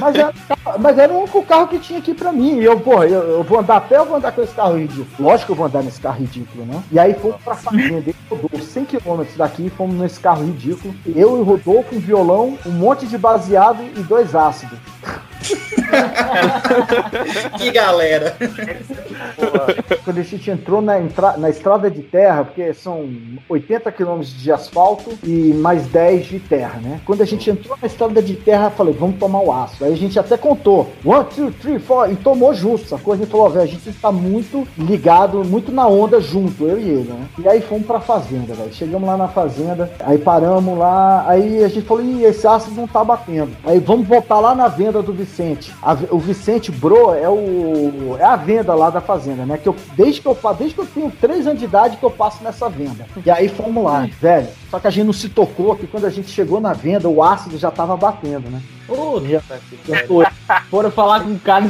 [0.00, 0.34] Mas era,
[0.80, 2.58] mas era o único carro que tinha aqui pra mim.
[2.58, 4.76] E eu, porra, eu, eu vou andar a pé ou vou andar com esse carro
[4.76, 5.06] ridículo?
[5.18, 6.82] Lógico que eu vou andar nesse carro ridículo, né?
[6.90, 8.10] E aí fomos pra fazenda.
[8.10, 10.94] Ele rodou 100 km daqui, fomos nesse carro ridículo.
[11.06, 14.78] Eu e o Rodolfo, um violão, um monte de baseado e dois ácidos.
[17.58, 18.36] que galera!
[20.04, 23.08] Quando a gente entrou na, entra- na estrada de terra, porque são
[23.48, 27.00] 80 quilômetros de asfalto e mais 10 de terra, né?
[27.04, 29.84] Quando a gente entrou na estrada de terra, falei, vamos tomar o aço.
[29.84, 33.14] Aí a gente até contou, one, two, three, four, e tomou sacou?
[33.14, 36.88] A gente falou, velho, a gente tá muito ligado, muito na onda junto, eu e
[36.88, 37.26] ele, né?
[37.38, 38.72] E aí fomos pra fazenda, velho.
[38.72, 42.86] Chegamos lá na fazenda, aí paramos lá, aí a gente falou, ih, esse ácido não
[42.86, 43.52] tá batendo.
[43.64, 45.35] Aí vamos voltar lá na venda do Vicente.
[45.82, 49.58] A ve- o Vicente Bro é o é a venda lá da fazenda, né?
[49.58, 52.10] Que eu desde que eu desde que eu tenho 3 anos de idade que eu
[52.10, 53.06] passo nessa venda.
[53.24, 54.48] E aí fomos lá, velho.
[54.70, 57.22] Só que a gente não se tocou que quando a gente chegou na venda, o
[57.22, 58.60] ácido já tava batendo, né?
[59.88, 60.26] Já foi.
[60.70, 61.68] Foram falar com o cara e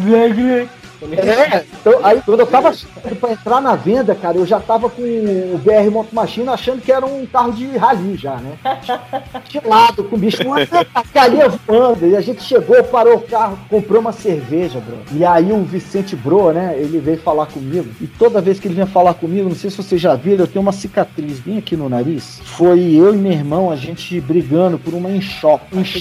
[1.02, 2.72] É, então, aí quando eu tava
[3.20, 6.92] pra entrar na venda, cara, eu já tava com o BR Moto Machine achando que
[6.92, 8.59] era um carro de rally já, né?
[9.48, 10.66] De lado, com o bicho, uma
[11.12, 12.06] carinha voando.
[12.06, 14.98] E a gente chegou, parou o carro, comprou uma cerveja, bro.
[15.12, 17.88] E aí o Vicente Bro, né, ele veio falar comigo.
[18.00, 20.46] E toda vez que ele vinha falar comigo, não sei se vocês já viram, eu
[20.46, 22.40] tenho uma cicatriz bem aqui no nariz.
[22.44, 25.11] Foi eu e meu irmão, a gente brigando por uma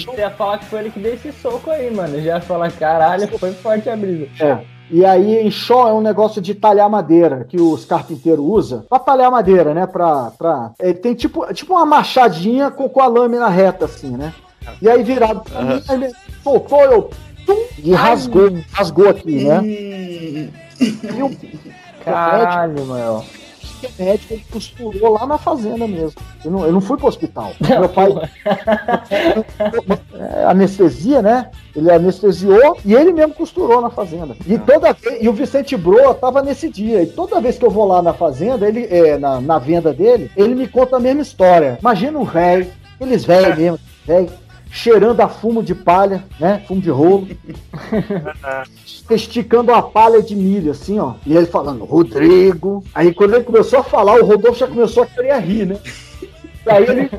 [0.00, 2.16] que você ia falar que foi ele que deu esse soco aí, mano.
[2.16, 4.28] Eu já ia falar, caralho, foi forte a brisa.
[4.40, 4.75] É.
[4.90, 9.30] E aí, enxó é um negócio de talhar madeira que os carpinteiros usam pra talhar
[9.30, 9.86] madeira, né?
[9.86, 10.72] Pra, pra...
[10.78, 14.32] É, tem tipo, tipo uma machadinha com, com a lâmina reta, assim, né?
[14.80, 17.10] E aí, virado pra mim, ele soltou, eu.
[17.44, 19.64] tum, e rasgou, rasgou aqui, né?
[19.64, 20.50] E
[21.22, 21.30] o
[22.04, 23.24] Caralho, mano.
[23.82, 26.20] o médico ele costurou lá na fazenda mesmo.
[26.44, 27.52] Eu não, eu não fui pro hospital.
[27.68, 28.08] Meu pai.
[30.46, 31.50] Anestesia, né?
[31.76, 34.34] Ele anestesiou e ele mesmo costurou na fazenda.
[34.46, 37.02] E toda vez, e o Vicente Bro tava nesse dia.
[37.02, 40.30] E toda vez que eu vou lá na fazenda, ele é, na, na venda dele,
[40.34, 41.76] ele me conta a mesma história.
[41.78, 42.66] Imagina um velho,
[42.98, 44.30] eles velho mesmo, velho,
[44.70, 46.62] cheirando a fumo de palha, né?
[46.66, 47.28] Fumo de rolo.
[49.10, 51.14] esticando a palha de milho, assim, ó.
[51.26, 52.82] E ele falando, Rodrigo.
[52.94, 55.78] Aí quando ele começou a falar, o Rodolfo já começou a querer rir, né?
[56.22, 57.10] E aí ele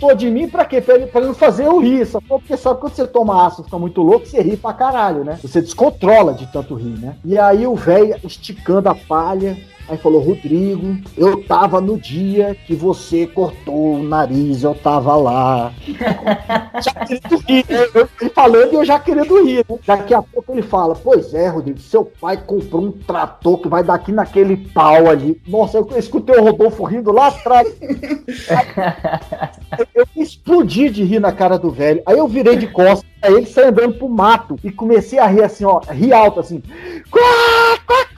[0.00, 0.80] gostou de mim pra quê?
[0.80, 4.00] Pra pra não fazer eu rir, só porque sabe quando você toma ácido, fica muito
[4.00, 5.38] louco, você ri pra caralho, né?
[5.42, 7.16] Você descontrola de tanto rir, né?
[7.24, 9.56] E aí o velho esticando a palha,
[9.90, 15.72] Aí falou, Rodrigo, eu tava no dia que você cortou o nariz, eu tava lá.
[16.80, 17.86] já querendo rir, né?
[17.92, 19.66] Eu- Ele falando e eu já querendo rir.
[19.68, 19.78] Né?
[19.84, 23.82] Daqui a pouco ele fala, pois é, Rodrigo, seu pai comprou um trator que vai
[23.82, 25.42] daqui naquele pau ali.
[25.48, 27.66] Nossa, eu escutei o Rodolfo rindo lá atrás.
[29.92, 32.00] eu explodi de rir na cara do velho.
[32.06, 35.42] Aí eu virei de costas, aí ele saiu andando pro mato e comecei a rir
[35.42, 36.62] assim, ó, rir alto assim.
[37.10, 38.09] Quando assim,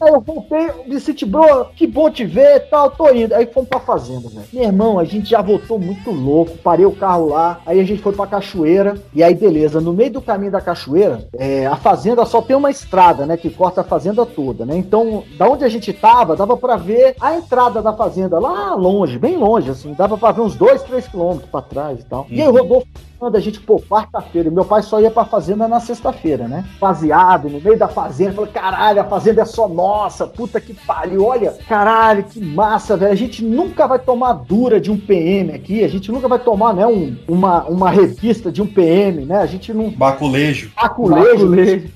[0.00, 3.34] eu voltei, eu disse, "Tio, bro, que bom te ver e tal, tô indo.
[3.34, 4.46] Aí fomos pra fazenda, velho.
[4.52, 8.02] Meu irmão, a gente já voltou muito louco, parei o carro lá, aí a gente
[8.02, 12.24] foi pra cachoeira, e aí beleza, no meio do caminho da cachoeira, é, a fazenda
[12.24, 14.76] só tem uma estrada, né, que corta a fazenda toda, né?
[14.76, 19.18] Então, da onde a gente tava, dava pra ver a entrada da fazenda lá longe,
[19.18, 22.26] bem longe, assim, dava pra ver uns dois, três quilômetros pra trás e tal.
[22.30, 22.86] E aí o Rodolfo
[23.18, 26.64] quando a gente, pô, quarta-feira, meu pai só ia pra fazenda na sexta-feira, né?
[26.80, 31.24] Baseado no meio da fazenda, falei, caralho, a fazenda é só nossa, puta que pariu,
[31.24, 33.12] olha, caralho, que massa, velho.
[33.12, 36.74] A gente nunca vai tomar dura de um PM aqui, a gente nunca vai tomar,
[36.74, 39.38] né, um, uma, uma revista de um PM, né?
[39.38, 39.90] A gente não.
[39.90, 40.70] Baculejo.
[40.76, 41.54] Baculejo.
[41.54, 41.90] Ih,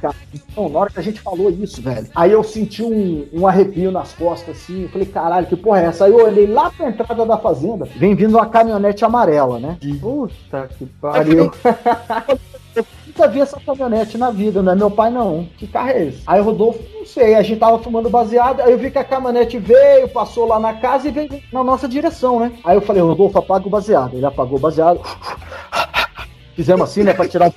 [0.00, 3.46] cara, Então, na hora que a gente falou isso, velho, aí eu senti um, um
[3.46, 6.04] arrepio nas costas, assim, eu falei, caralho, que porra é essa?
[6.04, 9.76] Aí eu olhei lá pra entrada da fazenda, vem vindo uma caminhonete amarela, né?
[10.00, 11.50] Puta que pariu.
[12.76, 15.48] Eu nunca vi essa caminhonete na vida, não é meu pai não.
[15.56, 16.22] Que carro é esse?
[16.26, 19.04] Aí o Rodolfo, não sei, a gente tava fumando baseado, aí eu vi que a
[19.04, 22.52] caminhonete veio, passou lá na casa e veio na nossa direção, né?
[22.62, 24.14] Aí eu falei, Rodolfo, apaga o baseado.
[24.14, 25.00] Ele apagou o baseado.
[26.54, 27.52] Fizemos assim, né, pra tirar.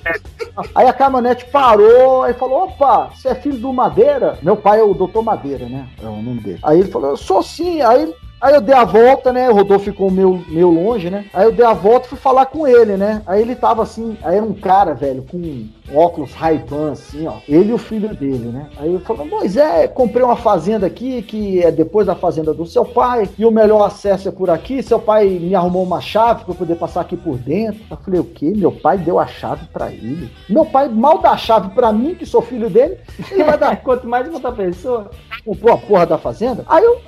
[0.74, 4.38] Aí a caminhonete parou, aí falou: opa, você é filho do Madeira?
[4.42, 5.88] Meu pai é o doutor Madeira, né?
[6.02, 6.58] É o nome dele.
[6.62, 7.80] Aí ele falou: eu sou sim.
[7.80, 8.12] Aí,
[8.42, 9.48] aí eu dei a volta, né?
[9.48, 11.24] O Rodolfo ficou meio, meio longe, né?
[11.32, 13.22] Aí eu dei a volta e fui falar com ele, né?
[13.26, 17.34] Aí ele tava assim, aí era um cara, velho, com óculos Ray-Ban, assim, ó.
[17.48, 18.68] Ele e o filho dele, né?
[18.78, 22.66] Aí ele falou: Pois é, comprei uma fazenda aqui, que é depois da fazenda do
[22.66, 24.82] seu pai, e o melhor acesso é por aqui.
[24.82, 27.80] Seu pai me arrumou uma chave pra eu poder passar aqui por dentro.
[27.90, 28.52] Eu falei: O quê?
[28.56, 30.30] Meu pai deu a chave pra ele.
[30.48, 32.98] Meu pai mal dá a chave pra mim, que sou filho dele,
[33.30, 33.76] ele vai dar.
[33.82, 35.10] Quanto mais outra pessoa.
[35.44, 36.64] Comprou a porra da fazenda.
[36.68, 37.00] Aí eu,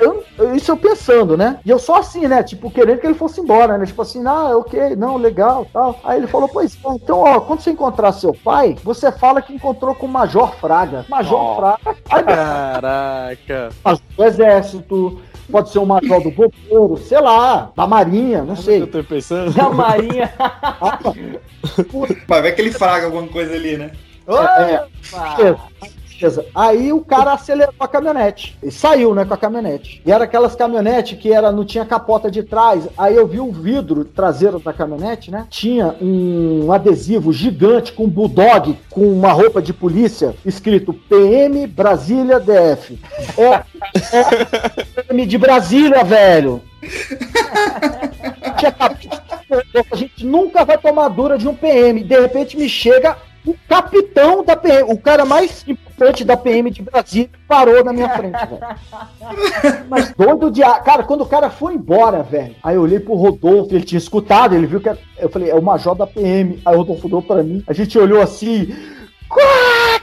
[0.00, 1.60] eu- eu- isso eu pensando, né?
[1.64, 2.42] E eu só assim, né?
[2.42, 3.86] Tipo, querendo que ele fosse embora, né?
[3.86, 5.98] Tipo assim, ah, ok, não, legal, tal.
[6.02, 9.54] Aí ele falou, pois é, então, ó, quando você encontrar seu pai, você fala que
[9.54, 11.04] encontrou com o Major Fraga.
[11.08, 11.56] Major Ó.
[11.56, 11.98] Fraga.
[12.10, 13.68] Aí, Caraca.
[13.84, 15.20] major do exército,
[15.50, 18.82] pode ser o major do governo, sei lá, da marinha, não sei.
[18.82, 19.52] Eu tô pensando.
[19.52, 20.32] Da Marinha.
[22.26, 23.90] Vai ver que ele fraga alguma coisa ali, né?
[24.28, 24.86] É,
[25.36, 25.58] beleza.
[26.54, 28.56] Aí o cara acelerou a caminhonete.
[28.62, 30.02] E saiu, né, com a caminhonete.
[30.04, 32.88] E era aquelas caminhonetes que era, não tinha capota de trás.
[32.96, 35.46] Aí eu vi o vidro traseiro da caminhonete, né?
[35.48, 42.40] Tinha um adesivo gigante com um bulldog com uma roupa de polícia escrito PM Brasília
[42.40, 42.98] DF.
[43.38, 43.62] É,
[44.16, 46.62] é PM de Brasília, velho.
[49.90, 52.02] A gente nunca vai tomar dura de um PM.
[52.02, 53.16] De repente me chega
[53.46, 55.64] o capitão da PM, o cara mais
[56.00, 59.86] importante da PM de Brasília, parou na minha frente, velho.
[59.88, 60.62] Mas doido de.
[60.62, 60.82] ar.
[60.82, 64.54] Cara, quando o cara foi embora, velho, aí eu olhei pro Rodolfo, ele tinha escutado,
[64.54, 64.88] ele viu que.
[64.88, 66.60] era- Eu falei, é o major da PM.
[66.64, 68.74] Aí o Rodolfo deu pra mim, a gente olhou assim.
[69.28, 70.00] Quá,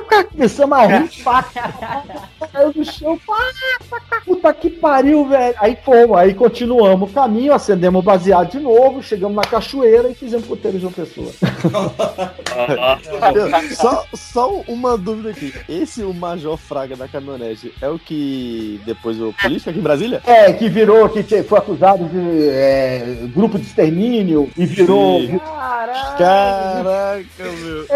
[0.00, 1.42] quá, Começamos a rir, pá,
[2.52, 3.36] caiu no chão, pá,
[3.88, 4.20] pá, pá.
[4.24, 5.54] puta que pariu, velho.
[5.58, 10.14] Aí fomos, aí continuamos o caminho, acendemos o baseado de novo, chegamos na cachoeira e
[10.14, 11.30] fizemos puteiro de uma pessoa.
[13.76, 15.52] Só, só uma dúvida aqui.
[15.68, 20.22] Esse o Major Fraga da caminhonete é o que depois o político aqui em Brasília?
[20.26, 25.20] É, que virou, que foi acusado de é, grupo de extermínio e virou.
[25.20, 25.38] Sim.
[25.38, 26.16] Caralho.
[26.18, 27.86] Caraca, meu.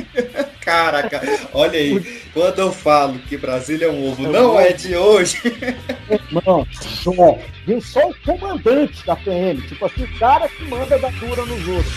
[0.60, 1.20] Caraca,
[1.52, 2.22] olha aí.
[2.32, 5.38] Quando eu falo que Brasília é um ovo, não é de hoje.
[6.46, 7.38] Não, só.
[7.66, 11.68] Vem só o comandante da PM, tipo assim, o cara que manda dar dura nos
[11.68, 11.92] outros.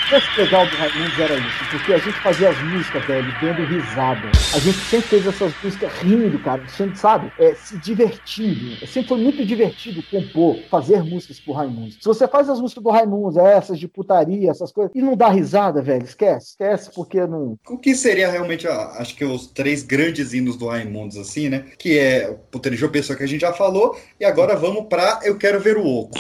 [0.07, 4.31] O legal do Raimundos era isso, porque a gente fazia as músicas, velho, dando risada.
[4.55, 7.33] A gente sempre fez essas músicas rindo, cara, sempre, sabe?
[7.37, 8.87] É, se divertindo.
[8.87, 11.97] Sempre foi muito divertido compor, fazer músicas pro Raimundos.
[12.01, 15.29] Se você faz as músicas do Raimundos, essas de putaria, essas coisas, e não dá
[15.29, 16.51] risada, velho, esquece.
[16.51, 17.59] Esquece, porque não.
[17.69, 21.65] O que seria realmente, ó, acho que os três grandes hinos do Raimundos, assim, né?
[21.77, 23.99] Que é o João Pessoa que a gente já falou.
[24.21, 26.17] E agora vamos pra Eu Quero Ver o Oco.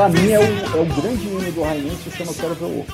[0.00, 2.64] Pra mim é o, é o grande hino do Raimundo que se chama Quero Ver
[2.64, 2.86] o.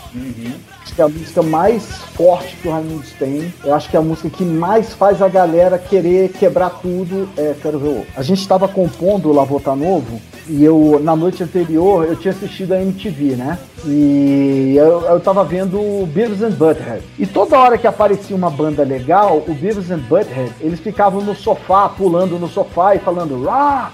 [0.83, 1.85] Acho que é a música mais
[2.17, 3.55] forte que o Raimundos tem.
[3.65, 7.55] Eu acho que é a música que mais faz a galera querer quebrar tudo é
[7.63, 8.07] Quero Ver o.
[8.17, 12.73] A gente estava compondo o Lavota Novo e eu, na noite anterior, eu tinha assistido
[12.73, 13.57] a MTV, né?
[13.85, 17.05] E eu, eu tava vendo Beavis and Butthead.
[17.17, 21.37] E toda hora que aparecia uma banda legal, o Beavis and Butthead, eles ficavam no
[21.37, 23.93] sofá, pulando no sofá e falando rock,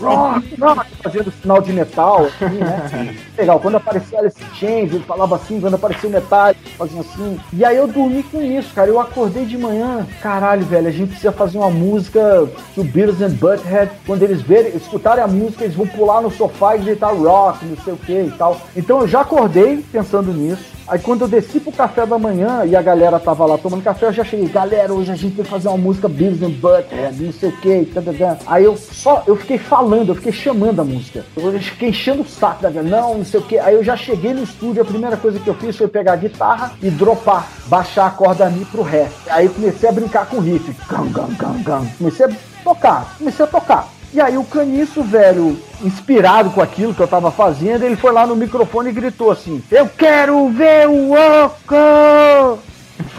[0.00, 3.16] rock, rock, fazendo sinal de metal, assim, né?
[3.36, 7.40] Legal, quando aparecia Alice Chains, ele falava assim, quando aparecia o metal, fazia assim.
[7.52, 8.88] E aí eu dormi com isso, cara.
[8.88, 13.20] Eu acordei de manhã, caralho, velho, a gente precisa fazer uma música que o Beatles
[13.22, 17.14] and Butthead, quando eles verem, escutarem a música, eles vão pular no sofá e gritar
[17.14, 18.60] rock, não sei o que e tal.
[18.76, 20.77] Então eu já acordei pensando nisso.
[20.88, 24.06] Aí quando eu desci pro café da manhã e a galera tava lá tomando café,
[24.06, 27.32] eu já cheguei, galera, hoje a gente vai fazer uma música Beatles and Butthead, não
[27.32, 27.88] sei o que,
[28.46, 31.26] Aí eu só, eu fiquei falando, eu fiquei chamando a música.
[31.36, 33.58] Eu fiquei enchendo o saco da galera, não, não sei o que.
[33.58, 36.16] Aí eu já cheguei no estúdio, a primeira coisa que eu fiz foi pegar a
[36.16, 39.08] guitarra e dropar, baixar a corda Mi pro Ré.
[39.28, 40.74] Aí comecei a brincar com o riff.
[40.88, 41.86] Gam, gam, gam, gam.
[41.98, 42.30] Comecei a
[42.64, 43.97] tocar, comecei a tocar.
[44.12, 48.26] E aí o Caniço, velho, inspirado com aquilo que eu tava fazendo, ele foi lá
[48.26, 52.58] no microfone e gritou assim: Eu quero ver o Oco!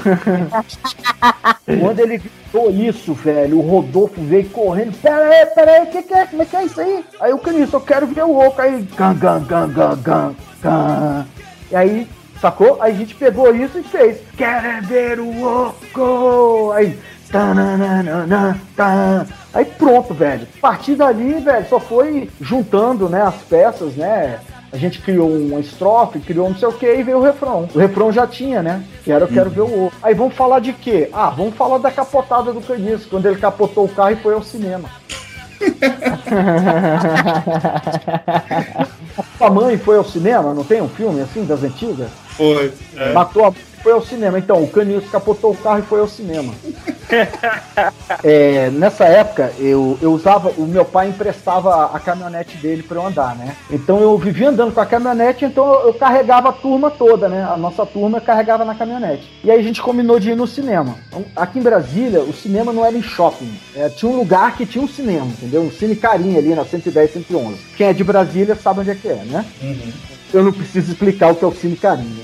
[1.79, 4.97] Quando ele gritou isso, velho, o Rodolfo veio correndo.
[4.99, 6.25] Pera aí, pera aí, o que, que é?
[6.25, 7.05] Como é que é isso aí?
[7.19, 8.59] Aí o Caniço, eu quero ver o Oco.
[8.59, 11.25] Aí, gan, gan, gan, gan, gan, gan.
[11.69, 12.07] E aí,
[12.41, 12.81] sacou?
[12.81, 16.71] Aí a gente pegou isso e fez: Quero ver o Oco!
[16.71, 16.97] Aí.
[19.53, 20.47] Aí pronto, velho.
[20.57, 24.39] A partir dali, velho, só foi juntando, né, as peças, né?
[24.71, 27.67] A gente criou uma estrofe, criou não sei o que e veio o refrão.
[27.73, 28.83] O refrão já tinha, né?
[29.03, 29.91] Que era Eu Quero Ver o Ovo.
[30.01, 31.09] Aí vamos falar de quê?
[31.11, 34.43] Ah, vamos falar da capotada do Caniço, quando ele capotou o carro e foi ao
[34.43, 34.87] cinema.
[39.41, 42.09] a mãe foi ao cinema, não tem um filme assim das antigas?
[42.37, 42.71] Foi.
[42.95, 43.11] É.
[43.11, 43.51] Matou a
[43.89, 44.37] foi ao cinema.
[44.37, 46.53] Então, o Caniço capotou o carro e foi ao cinema.
[48.23, 50.49] É, nessa época, eu, eu usava.
[50.57, 53.55] O meu pai emprestava a caminhonete dele para eu andar, né?
[53.71, 57.43] Então eu vivia andando com a caminhonete, então eu carregava a turma toda, né?
[57.43, 59.31] A nossa turma carregava na caminhonete.
[59.43, 60.95] E aí a gente combinou de ir no cinema.
[61.07, 63.57] Então, aqui em Brasília, o cinema não era em shopping.
[63.75, 65.61] É, tinha um lugar que tinha um cinema, entendeu?
[65.61, 67.57] Um cine carinho ali na 110, 111.
[67.77, 69.45] Quem é de Brasília sabe onde é que é, né?
[69.61, 69.91] Uhum.
[70.33, 72.23] Eu não preciso explicar o que é o cine carinho.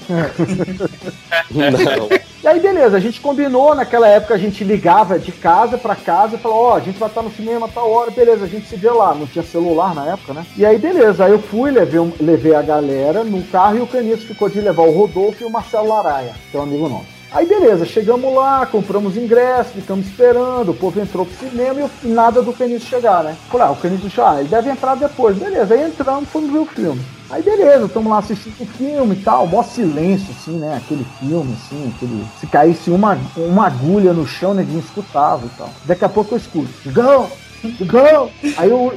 [1.52, 2.26] Não.
[2.44, 6.36] E aí, beleza, a gente combinou, naquela época a gente ligava de casa pra casa
[6.36, 8.68] e falou, ó, a gente vai estar no cinema a tal hora, beleza, a gente
[8.68, 9.16] se vê lá.
[9.16, 10.46] Não tinha celular na época, né?
[10.56, 13.88] E aí, beleza, aí eu fui, levei, um- levei a galera no carro e o
[13.88, 17.15] Caniço ficou de levar o Rodolfo e o Marcelo Laraia, que é um amigo nosso.
[17.32, 22.42] Aí beleza, chegamos lá, compramos ingresso, ficamos esperando, o povo entrou pro cinema e nada
[22.42, 23.36] do Caniço chegar, né?
[23.50, 25.38] Falei, ah, o Caniço já, ah, ele deve entrar depois.
[25.38, 27.02] Beleza, aí entramos, fomos ver o filme.
[27.30, 30.78] Aí beleza, estamos lá assistindo o filme e tal, mó silêncio, assim, né?
[30.78, 32.26] Aquele filme, assim, aquele.
[32.40, 35.70] Se caísse uma, uma agulha no chão, ninguém escutava e tal.
[35.86, 37.28] Daqui a pouco eu escuto, Gão!
[37.82, 38.30] Gão!
[38.58, 38.94] Aí eu.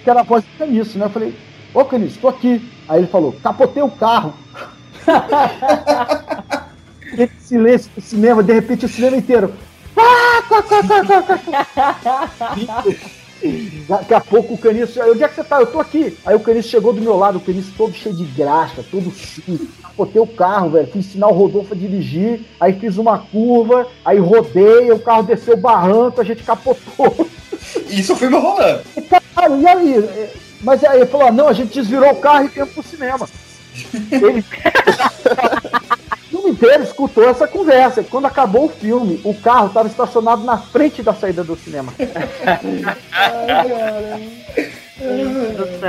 [0.00, 1.06] Aquela voz do Caniço, né?
[1.06, 1.34] Eu falei,
[1.72, 2.70] ô Caniço, tô aqui.
[2.86, 4.34] Aí ele falou, capotei o carro.
[7.12, 9.52] Aquele silêncio do cinema, de repente o cinema inteiro.
[13.88, 15.60] Daqui a pouco o Caniço, onde é que você tá?
[15.60, 16.16] Eu tô aqui.
[16.26, 19.66] Aí o Caniço chegou do meu lado, o Caniço todo cheio de graxa, todo sujo.
[19.82, 20.88] Capotei o carro, velho.
[20.88, 22.42] Fui ensinar o Rodolfo a dirigir.
[22.60, 27.28] Aí fiz uma curva, aí rodei, o carro desceu o barranco, a gente capotou.
[27.88, 28.82] Isso foi meu rolando.
[29.34, 30.30] Caralho, e aí?
[30.60, 33.28] Mas aí ele falou: ah, não, a gente desvirou o carro e viemos pro cinema.
[34.12, 34.44] Ele.
[36.60, 38.04] Inteiro escutou essa conversa.
[38.04, 41.90] Quando acabou o filme, o carro estava estacionado na frente da saída do cinema.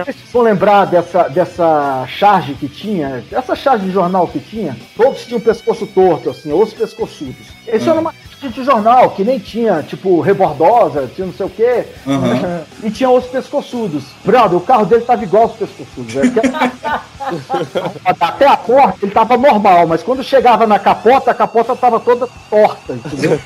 [0.06, 3.22] Vocês vão lembrar dessa, dessa charge que tinha?
[3.30, 4.78] Essa charge de jornal que tinha?
[4.96, 7.48] Todos tinham o pescoço torto, assim, os pescoçudos.
[7.68, 8.14] Esse era uma
[8.50, 11.86] de jornal que nem tinha, tipo, rebordosa, tinha não sei o quê.
[12.06, 12.62] Uhum.
[12.84, 14.06] E tinha os pescoçudos.
[14.26, 16.12] Brother, o carro dele tava igual aos pescoçudos.
[16.12, 16.32] velho.
[18.20, 22.28] Até a porta ele tava normal, mas quando chegava na capota, a capota tava toda
[22.50, 23.40] torta, entendeu?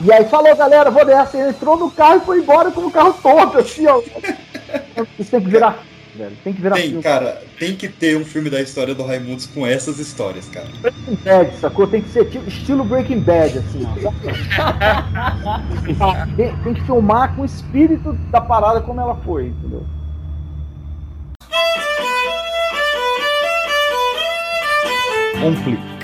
[0.00, 1.36] E aí falou, galera, vou dessa.
[1.36, 4.00] Ele entrou no carro e foi embora com o carro torto, assim, ó.
[5.18, 5.78] Isso tem que virar,
[6.16, 6.36] velho.
[6.42, 7.02] Tem que virar Tem, filme.
[7.02, 10.68] cara, tem que ter um filme da história do Raimundos com essas histórias, cara.
[10.80, 11.86] Breaking Bad, sacou?
[11.86, 14.12] Tem que ser tipo, estilo Breaking Bad, assim, ó.
[16.36, 19.84] Tem, tem que filmar com o espírito da parada como ela foi, entendeu?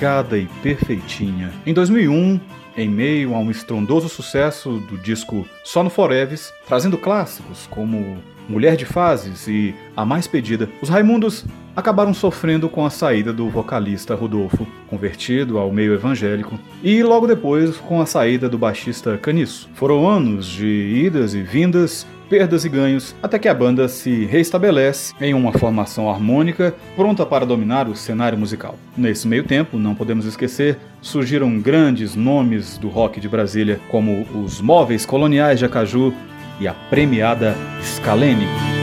[0.00, 1.52] delicada e perfeitinha.
[1.66, 2.40] Em 2001,
[2.76, 8.18] em meio a um estrondoso sucesso do disco Só no Foreves, trazendo clássicos como
[8.50, 11.44] Mulher de Fases e A Mais Pedida, os Raimundos
[11.76, 17.76] acabaram sofrendo com a saída do vocalista Rodolfo, convertido ao meio evangélico, e logo depois
[17.76, 19.70] com a saída do baixista Caniço.
[19.74, 25.14] Foram anos de idas e vindas, perdas e ganhos, até que a banda se reestabelece
[25.20, 28.76] em uma formação harmônica, pronta para dominar o cenário musical.
[28.96, 34.60] Nesse meio tempo, não podemos esquecer, surgiram grandes nomes do rock de Brasília, como os
[34.60, 36.12] Móveis Coloniais de Acaju
[36.60, 38.79] e a premiada Scalene.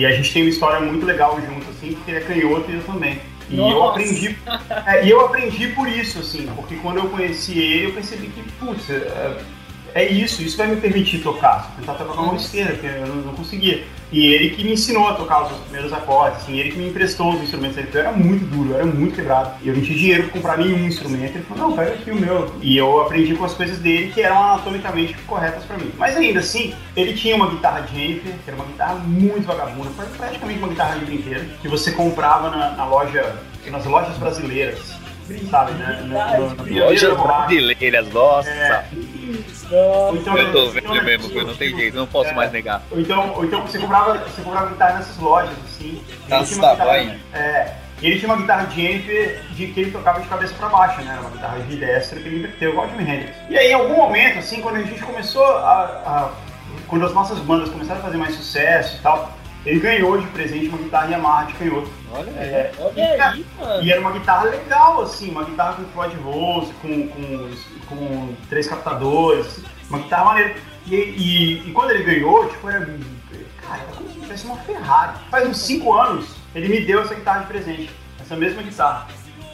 [0.00, 2.74] E a gente tem uma história muito legal junto, assim, porque ele é canhoto e
[2.74, 3.20] eu também.
[3.50, 4.00] E eu Nossa.
[4.00, 4.34] aprendi.
[4.86, 8.42] é, e eu aprendi por isso, assim, porque quando eu conheci ele, eu percebi que,
[8.52, 9.36] putz, é,
[9.94, 11.74] é isso, isso vai me permitir tocar.
[11.74, 13.84] Eu tentar tocar com a mão esquerda, que eu não, não conseguia.
[14.12, 17.34] E ele que me ensinou a tocar os primeiros acordes, assim, ele que me emprestou
[17.34, 17.76] os instrumentos.
[17.76, 19.52] Ele eu era muito duro, eu era muito quebrado.
[19.62, 21.36] E eu não tinha dinheiro pra comprar nenhum instrumento.
[21.36, 22.54] Ele falou, não, pega aqui o meu.
[22.60, 25.92] E eu aprendi com as coisas dele que eram anatomicamente corretas pra mim.
[25.96, 30.58] Mas ainda assim, ele tinha uma guitarra Jennifer, que era uma guitarra muito vagabunda, praticamente
[30.58, 33.36] uma guitarra de brinquedo, que você comprava na, na loja,
[33.66, 34.98] nas lojas brasileiras.
[35.48, 36.04] Sabe, né?
[36.08, 36.24] Na
[36.64, 38.50] Pioneira Lojas brasileiras, nossa.
[38.50, 38.84] É.
[39.32, 40.16] Nossa.
[40.16, 42.34] Então, eu tô então, vendo né, mesmo, eu não tem jeito, não posso É.
[42.34, 42.82] mais negar.
[42.90, 46.02] Ou então, ou então você comprava, você comprava guitarra nessas lojas, assim.
[46.26, 47.18] ele Nossa, tinha uma guitarra- vai.
[47.32, 47.74] É.
[48.02, 51.12] E ele tinha uma guitarra Jennifer de que ele tocava de cabeça pra baixo, né?
[51.12, 53.36] Era uma guitarra de destra que ele inverteu, igual o Jimi Hendrix.
[53.50, 56.30] E aí, em algum momento, assim, quando a gente começou a, a-
[56.86, 59.30] Quando as nossas bandas começaram a fazer mais sucesso e tal,
[59.66, 61.90] ele ganhou de presente uma guitarra Yamaha de canhoto.
[62.12, 63.82] Olha É, Olha aí, mano.
[63.82, 67.50] e era uma guitarra legal, assim, uma guitarra com Floyd Rose, com, com,
[67.88, 70.56] com três captadores, uma guitarra maneira.
[70.86, 72.86] E, e, e quando ele ganhou, tipo, era.
[73.60, 75.18] Cara, era como se tivesse uma Ferrari.
[75.30, 77.90] Faz uns 5 anos, ele me deu essa guitarra de presente,
[78.20, 79.06] essa mesma guitarra.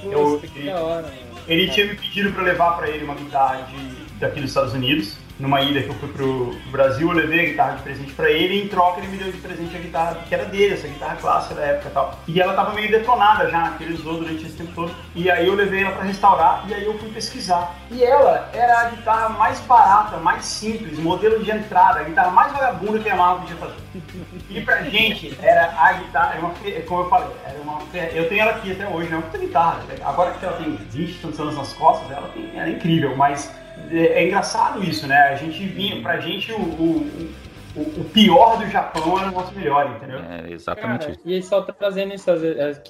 [0.05, 1.37] Eu- Nossa, que da hora, mano.
[1.49, 3.77] Ele tinha me pedido pra levar pra ele uma guitarra de,
[4.19, 5.17] daqui dos Estados Unidos.
[5.39, 8.55] Numa ida que eu fui pro, Brasil, eu levei a guitarra de presente pra ele
[8.55, 11.17] e em troca ele me deu de presente a guitarra que era dele, essa guitarra
[11.17, 12.19] clássica da época e tal.
[12.27, 14.95] E ela tava meio detonada já, que ele usou durante esse tempo todo.
[15.15, 17.75] E aí eu levei ela pra restaurar e aí eu fui pesquisar.
[17.91, 22.53] E ela era a guitarra mais barata, mais simples, modelo de entrada, a guitarra mais
[22.53, 23.75] vagabunda que a Yamaha podia fazer.
[24.49, 27.77] E pra gente era a guitarra, é uma, fe- como eu falei, era uma
[28.15, 29.81] eu tenho ela aqui até hoje, é uma puta guitarra.
[30.05, 33.15] Agora que ela tem 20 e tantos anos nas costas, ela, tem, ela é incrível,
[33.17, 33.53] mas
[33.91, 35.17] é, é engraçado isso, né?
[35.29, 37.31] A gente vinha, pra gente o, o,
[37.77, 40.19] o, o pior do Japão era o nosso melhor, entendeu?
[40.21, 41.21] É exatamente Cara, isso.
[41.25, 42.31] e só trazendo isso,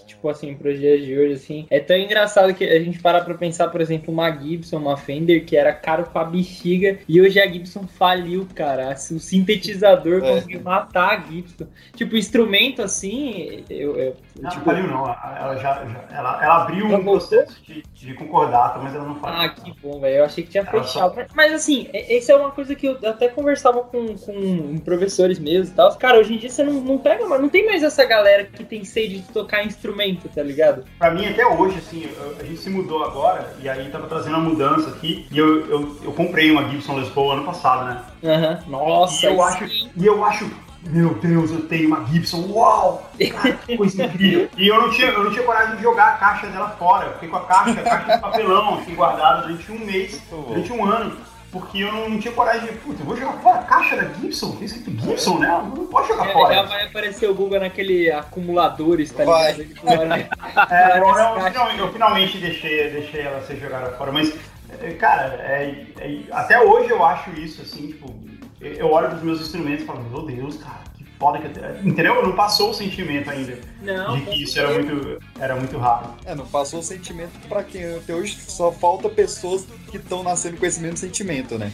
[0.07, 3.35] tipo assim, pros dias de hoje, assim, é tão engraçado que a gente parar pra
[3.35, 7.47] pensar, por exemplo, uma Gibson, uma Fender, que era caro pra bexiga, e hoje a
[7.47, 8.93] Gibson faliu, cara.
[8.93, 10.35] O sintetizador É.
[10.35, 11.67] conseguiu matar a Gibson.
[11.97, 13.97] Tipo, instrumento assim, eu.
[13.97, 18.15] eu Não, tipo, não não, ela, já, já- ela, ela abriu um processo de, de
[18.15, 19.41] concordata, mas ela não faliu.
[19.41, 20.17] Ah, que bom, velho.
[20.19, 21.15] Eu achei que tinha Ela fechado.
[21.35, 25.77] Mas assim, essa é uma coisa que eu até conversava com, com professores mesmo e
[25.77, 25.95] tal.
[25.97, 28.65] Cara, hoje em dia você não, não pega, mais- não tem mais essa galera que
[28.65, 30.85] tem sede de tocar instrumento, tá ligado?
[30.99, 32.09] Pra mim, até hoje, assim,
[32.39, 35.97] a gente se mudou agora, e aí tava trazendo uma mudança aqui, e eu, eu,
[36.05, 38.03] eu comprei uma Gibson Les Paul ano passado, né?
[38.25, 38.65] Aham.
[38.69, 40.51] Nossa, e eu acho, e eu acho,
[40.87, 43.11] meu Deus, eu tenho uma Gibson, uau!
[43.33, 44.49] Cara, que coisa incrível.
[44.57, 47.13] E eu não, tinha, eu não tinha coragem de jogar a caixa dela fora, eu
[47.15, 50.85] fiquei com a caixa, a caixa de papelão, assim, guardada durante um mês, durante um
[50.85, 51.17] ano.
[51.53, 54.05] Porque eu não, não tinha coragem de, puta, eu vou jogar fora a caixa da
[54.15, 55.49] Gibson, tem escrito Gibson, né?
[55.75, 56.55] Não pode jogar É, fora.
[56.55, 59.53] já vai aparecer o Google naquele acumuladores, tá Vai.
[59.55, 59.87] ligado?
[60.01, 60.29] Olha,
[60.71, 64.35] É, eu, eu, eu finalmente deixei, deixei ela ser jogada fora, mas,
[64.83, 68.13] é, cara, é- é- até hoje eu acho isso, assim, tipo,
[68.61, 71.89] eu- olho pros meus instrumentos e falo, meu Deus, cara, que foda que eu.
[71.91, 72.23] Entendeu?
[72.23, 76.11] Não passou o sentimento ainda Não, de que isso era muito, era muito raro.
[76.25, 80.57] É, não passou o sentimento pra quem até hoje só falta pessoas que estão nascendo
[80.57, 81.73] com esse mesmo sentimento, né?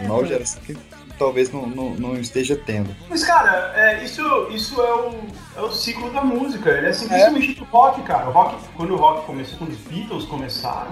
[0.00, 0.76] A nova geração que
[1.18, 2.94] talvez não, não, não esteja tendo.
[3.10, 5.14] Mas, cara, é, isso, isso é, o,
[5.56, 6.70] é o ciclo da música.
[6.70, 8.28] Ele é simplesmente do rock, cara.
[8.28, 10.90] O rock, quando o rock começou, quando os Beatles começaram,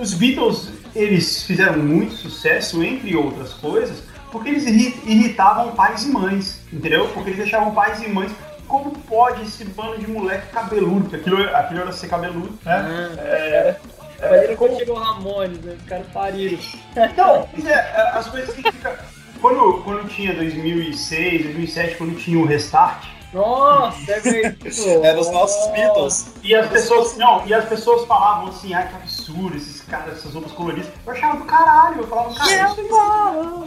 [0.00, 6.08] os Beatles eles fizeram muito sucesso, entre outras coisas, porque eles irri- irritavam pais e
[6.08, 7.08] mães, entendeu?
[7.08, 8.32] Porque eles deixavam pais e mães.
[8.68, 11.00] Como pode esse bando de moleque cabeludo?
[11.08, 13.10] Porque aquilo, aquilo era ser cabeludo, né?
[13.18, 13.76] É,
[14.20, 15.76] Valeu quando chegou o Ramones, né?
[15.80, 16.58] Os caras pariram.
[16.96, 18.98] Então, pois é, as coisas que fica.
[19.40, 23.06] Quando, quando tinha 2006, 2007, quando tinha o Restart.
[23.32, 24.90] Nossa, é verdade.
[25.02, 26.34] Eram os nossos Beatles.
[26.42, 30.34] E as pessoas, não, e as pessoas falavam assim, ai que absurdo, esses caras, essas
[30.34, 30.90] roupas coloridas.
[31.06, 32.80] Eu achava do caralho, eu falava, cara, isso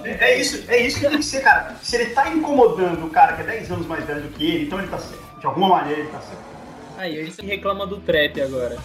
[0.04, 1.76] é, é isso, é isso que tem que ser, cara.
[1.82, 4.66] Se ele tá incomodando o cara que é 10 anos mais velho do que ele,
[4.66, 5.24] então ele tá certo.
[5.40, 6.53] De alguma maneira ele tá certo.
[6.98, 8.78] Aí, ele reclama do trap agora.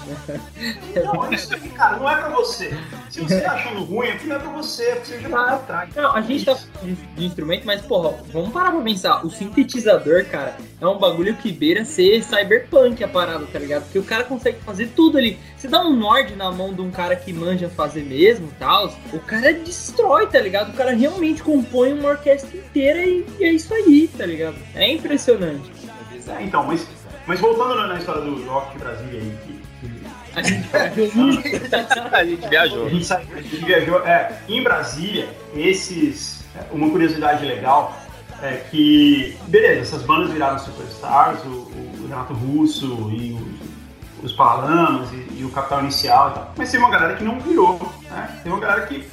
[1.05, 2.77] Não, isso aqui, cara, não é pra você.
[3.11, 5.45] Se você tá achando ruim, aqui não é pra você, é porque você já tá
[5.45, 5.95] pra trás.
[5.95, 9.27] Não, a gente tá de de instrumento, mas, porra, vamos parar pra pensar.
[9.27, 13.85] O sintetizador, cara, é um bagulho que beira ser cyberpunk a parada, tá ligado?
[13.85, 15.39] Porque o cara consegue fazer tudo ali.
[15.57, 18.93] Você dá um Nord na mão de um cara que manja fazer mesmo e tal,
[19.13, 20.71] o cara destrói, tá ligado?
[20.71, 24.57] O cara realmente compõe uma orquestra inteira e, e é isso aí, tá ligado?
[24.75, 25.71] É impressionante.
[26.29, 26.87] É, então, mas,
[27.29, 29.59] mas voltando na- na história do, Rock de Brasília aí, que,
[30.35, 31.41] A gente viajou.
[32.13, 32.87] A gente viajou.
[32.87, 34.07] A gente, sa- a gente viajou.
[34.07, 36.45] É, em Brasília, esses.
[36.57, 37.97] é, Uma curiosidade legal
[38.43, 43.33] é que, beleza, essas bandas viraram superstars, o, o Renato Russo e
[44.23, 46.55] os, os Paralamas e, e o Capital Inicial e tal.
[46.57, 47.79] Mas teve uma galera que não virou,
[48.11, 48.29] né?
[48.43, 49.05] Teve uma galera que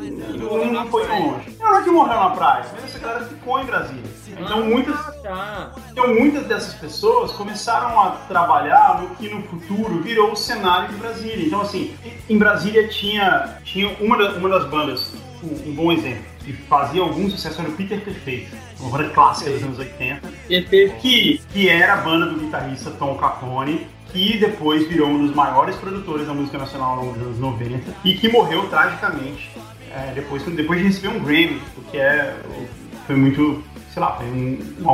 [0.00, 1.56] não, não foi longe.
[1.58, 4.02] Não é que morreu na praia, mas essa galera ficou em Brasília.
[4.44, 4.94] Então muitas,
[5.90, 10.94] então muitas dessas pessoas começaram a trabalhar no que no futuro virou o cenário de
[10.96, 11.44] Brasília.
[11.46, 11.94] Então assim,
[12.28, 17.02] em Brasília tinha, tinha uma, da- uma das bandas, um, um bom exemplo, que fazia
[17.02, 20.20] algum sucesso era o Peter Perfeito, uma banda clássica dos anos 80,
[21.00, 25.76] que, que era a banda do guitarrista Tom Capone, que depois virou um dos maiores
[25.76, 29.50] produtores da música nacional ao longo dos anos 90 e que morreu tragicamente
[29.94, 32.36] é, depois, depois de receber um Grammy, o que é,
[33.06, 33.62] foi muito,
[33.92, 34.88] sei lá, foi um, um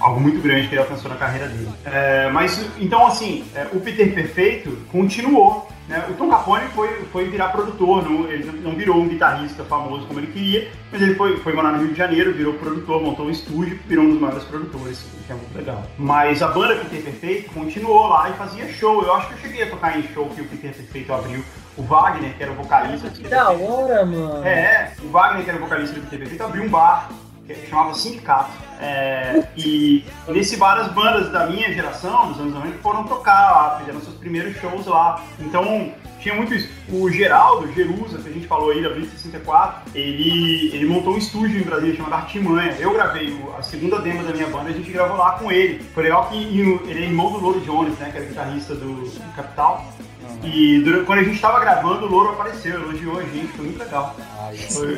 [0.00, 1.68] algo muito grande que ele alcançou na carreira dele.
[1.84, 5.68] É, mas, então, assim, é, o Peter Perfeito continuou.
[5.88, 6.06] Né?
[6.10, 10.20] O Tom Capone foi, foi virar produtor, não, ele não virou um guitarrista famoso como
[10.20, 13.30] ele queria, mas ele foi, foi morar no Rio de Janeiro, virou produtor, montou um
[13.30, 15.82] estúdio, virou um dos maiores produtores, o que é muito legal.
[15.96, 19.02] Mas a banda Peter Perfeito continuou lá e fazia show.
[19.02, 21.42] Eu acho que eu cheguei a tocar em show que o Peter Perfeito abriu.
[21.76, 23.08] O Wagner, que era o vocalista.
[23.08, 24.44] Que da hora, mano.
[24.44, 27.08] É, o Wagner, que era o vocalista do Peter Perfeito, abriu um bar
[27.54, 28.50] que chamava Sindicato.
[28.80, 33.78] É, e nesse bar as bandas da minha geração, dos anos 90, foram tocar lá,
[33.78, 35.22] fizeram seus primeiros shows lá.
[35.40, 36.68] Então tinha muito isso.
[36.90, 41.18] O Geraldo, Jerusa, que a gente falou aí da Blitz 64, ele, ele montou um
[41.18, 42.76] estúdio em Brasília chamado Artimanha.
[42.78, 45.82] Eu gravei a segunda demo da minha banda, a gente gravou lá com ele.
[45.94, 49.34] Foi legal que ele é irmão do Louro Jones, né, que era guitarrista do, do
[49.34, 49.84] Capital.
[50.42, 53.78] E durante- quando a gente tava gravando, o Louro apareceu, elogiou a gente, foi muito
[53.78, 54.16] legal.
[54.72, 54.94] Foi-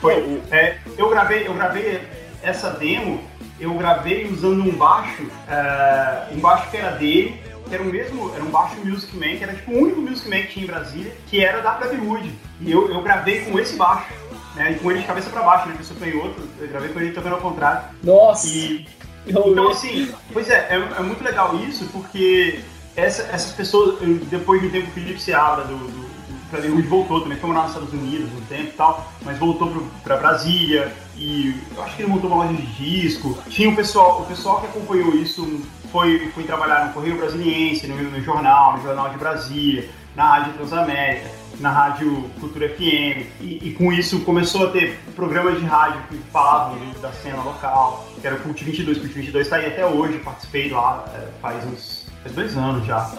[0.00, 2.00] foi, é, eu gravei, eu gravei
[2.42, 3.20] essa demo,
[3.58, 8.32] eu gravei usando um baixo, é, um baixo que era dele, que era o mesmo,
[8.34, 10.68] era um baixo Music Man, que era tipo o único Music Man que tinha em
[10.68, 12.30] Brasília, que era da Plebe Wood.
[12.60, 14.12] E eu, eu gravei com esse baixo,
[14.54, 16.90] né, e com ele de cabeça pra baixo, né, que eu sou canhoto, eu gravei
[16.90, 17.82] com ele tocando ao contrário.
[18.02, 18.46] Nossa!
[18.48, 18.86] E,
[19.26, 22.60] então assim, pois é, é, é muito legal isso, porque
[22.96, 23.98] essa- essas pessoas,
[24.30, 27.70] depois de um tempo o Felipe Seabra do, do, do voltou também, foi morar nos
[27.72, 32.02] Estados Unidos um tempo e tal, mas voltou pro, pra Brasília e eu acho que
[32.02, 33.38] ele montou uma loja de disco.
[33.48, 37.96] Tinha o pessoal, o pessoal que acompanhou isso foi, foi trabalhar no Correio Brasiliense, no,
[37.96, 41.30] no jornal, no Jornal de Brasília, na Rádio Transamérica,
[41.60, 46.18] na Rádio Cultura FM, e, e com isso começou a ter programas de rádio que
[46.30, 50.18] falavam da cena local, que era o Cult 22, Cult 22 está aí até hoje,
[50.18, 53.12] participei lá é, faz uns faz dois anos já,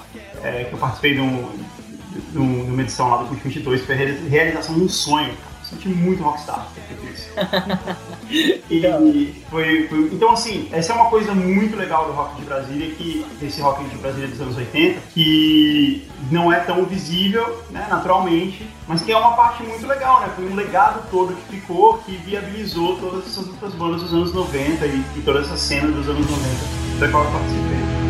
[0.43, 1.49] é, que eu participei de, um,
[2.31, 4.81] de, um- de uma edição lá do Cult 22, que foi a reali- realização de
[4.81, 5.53] um sonho, cara.
[5.63, 6.67] senti muito rockstar
[7.11, 7.29] isso.
[8.69, 12.89] E foi, foi- Então, assim, essa é uma coisa muito legal do rock de Brasília,
[12.95, 18.67] que esse rock de Brasília dos anos 80, que não é tão visível, né, naturalmente,
[18.87, 20.29] mas que é uma parte muito legal, né?
[20.35, 24.85] Foi um legado todo que ficou, que viabilizou todas essas outras bandas dos anos 90
[24.85, 28.02] e, e toda essa cena dos anos 90 da qual eu participei.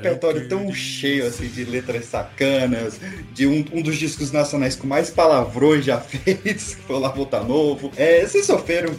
[0.00, 2.98] Repertório tão cheio assim de letras sacanas,
[3.32, 7.10] de um, um dos discos nacionais com mais palavrões já feitos, que foi o Lá
[7.10, 7.90] Voltar Novo.
[7.96, 8.94] É, vocês sofreram,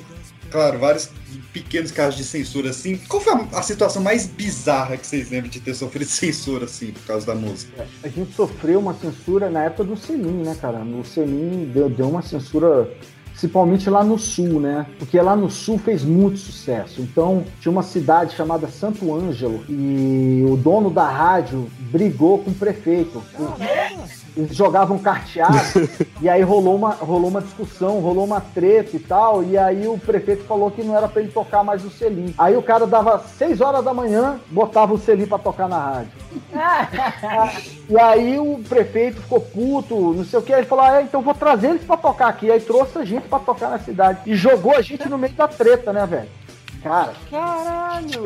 [0.50, 1.10] claro, vários
[1.52, 2.98] pequenos casos de censura assim.
[3.08, 6.92] Qual foi a, a situação mais bizarra que vocês lembram de ter sofrido censura assim
[6.92, 7.88] por causa da música?
[8.04, 10.80] A gente sofreu uma censura na época do Selim, né, cara?
[10.80, 12.90] No Selim deu, deu uma censura,
[13.42, 14.86] principalmente lá no sul, né?
[15.00, 17.02] Porque lá no sul fez muito sucesso.
[17.02, 22.54] Então tinha uma cidade chamada Santo Ângelo e o dono da rádio brigou com o
[22.54, 23.20] prefeito.
[24.36, 25.56] Eles jogavam carteado
[26.22, 29.44] e aí rolou uma, rolou uma discussão, rolou uma treta e tal.
[29.44, 32.34] E aí o prefeito falou que não era pra ele tocar mais o selim.
[32.38, 36.12] Aí o cara dava 6 horas da manhã, botava o selim pra tocar na rádio.
[37.92, 40.54] E aí o prefeito ficou puto, não sei o que.
[40.54, 42.50] Ele falou: ah, é, então vou trazer eles pra tocar aqui.
[42.50, 44.20] Aí trouxe a gente pra tocar na cidade.
[44.26, 46.30] E jogou a gente no meio da treta, né, velho?
[46.84, 48.24] Cara, Caralho!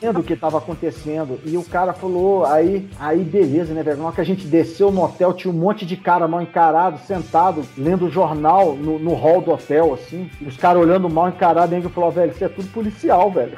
[0.00, 1.40] vendo o que tava acontecendo.
[1.44, 3.98] E o cara falou, aí, aí beleza, né, velho?
[3.98, 6.98] Na hora que a gente desceu no hotel, tinha um monte de cara mal encarado,
[7.00, 10.30] sentado, lendo o jornal no, no hall do hotel, assim.
[10.46, 13.52] Os caras olhando mal encarado, e ele falou, velho, isso é tudo policial, velho.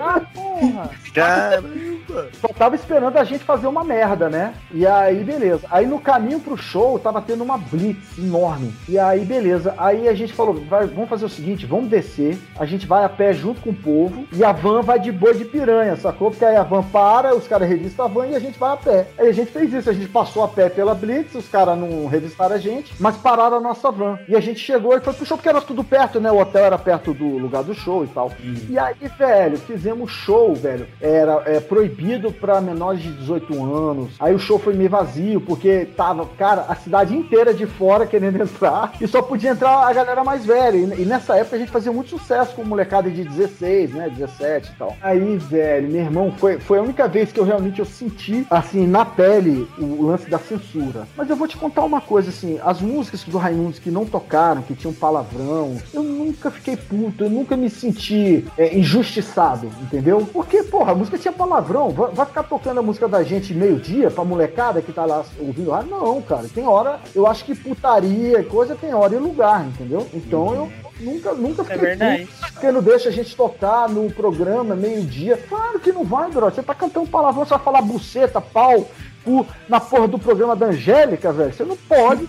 [0.00, 0.90] Ah, porra!
[1.14, 2.28] Caramba!
[2.40, 4.54] Só tava esperando a gente fazer uma merda, né?
[4.72, 5.66] E aí, beleza.
[5.70, 8.72] Aí no caminho pro show, tava tendo uma blitz enorme.
[8.88, 9.74] E aí, beleza.
[9.78, 13.08] Aí a gente falou, vai, vamos fazer o seguinte, vamos descer, a gente vai a
[13.08, 16.30] pé junto com o povo, e a van vai de boi de piranha, sacou?
[16.30, 18.76] Porque aí a van para, os caras revistam a van e a gente vai a
[18.76, 19.08] pé.
[19.18, 22.06] Aí a gente fez isso, a gente passou a pé pela blitz, os caras não
[22.06, 24.18] revistaram a gente, mas pararam a nossa van.
[24.28, 26.30] E a gente chegou e foi pro show, porque era tudo perto, né?
[26.30, 28.30] O hotel era perto do lugar do show e tal.
[28.68, 30.86] E aí, velho, fizemos show, velho.
[31.00, 34.12] Era é, proibido pra menores de 18 anos.
[34.18, 38.40] Aí o show foi meio vazio, porque tava, cara, a cidade inteira de fora querendo
[38.42, 38.92] entrar.
[39.00, 40.76] E só podia entrar a galera mais velha.
[40.76, 43.41] E, e nessa época a gente fazia muito sucesso com molecada de 16,
[43.92, 44.08] né?
[44.08, 44.96] 17 e tal.
[45.00, 48.86] Aí, velho, meu irmão, foi, foi a única vez que eu realmente eu senti, assim,
[48.86, 51.06] na pele, o lance da censura.
[51.16, 54.62] Mas eu vou te contar uma coisa, assim, as músicas do Raimundos que não tocaram,
[54.62, 60.28] que tinham palavrão, eu nunca fiquei puto, eu nunca me senti é, injustiçado, entendeu?
[60.32, 64.24] Porque, porra, a música tinha palavrão, vai, ficar tocando a música da gente meio-dia pra
[64.24, 65.90] molecada que tá lá ouvindo rádio?
[65.90, 70.06] Não, cara, tem hora, eu acho que putaria coisa tem hora e lugar, entendeu?
[70.12, 70.72] Então eu
[71.02, 72.26] nunca, nunca fiquei verdade.
[72.26, 75.36] puto porque não deixa a gente tocar no programa meio-dia.
[75.48, 76.46] Claro que não vai, bro.
[76.46, 78.88] Você tá cantando palavrão, você vai falar buceta, pau,
[79.24, 81.52] cu, na porra do programa da Angélica, velho.
[81.52, 82.26] Você não pode.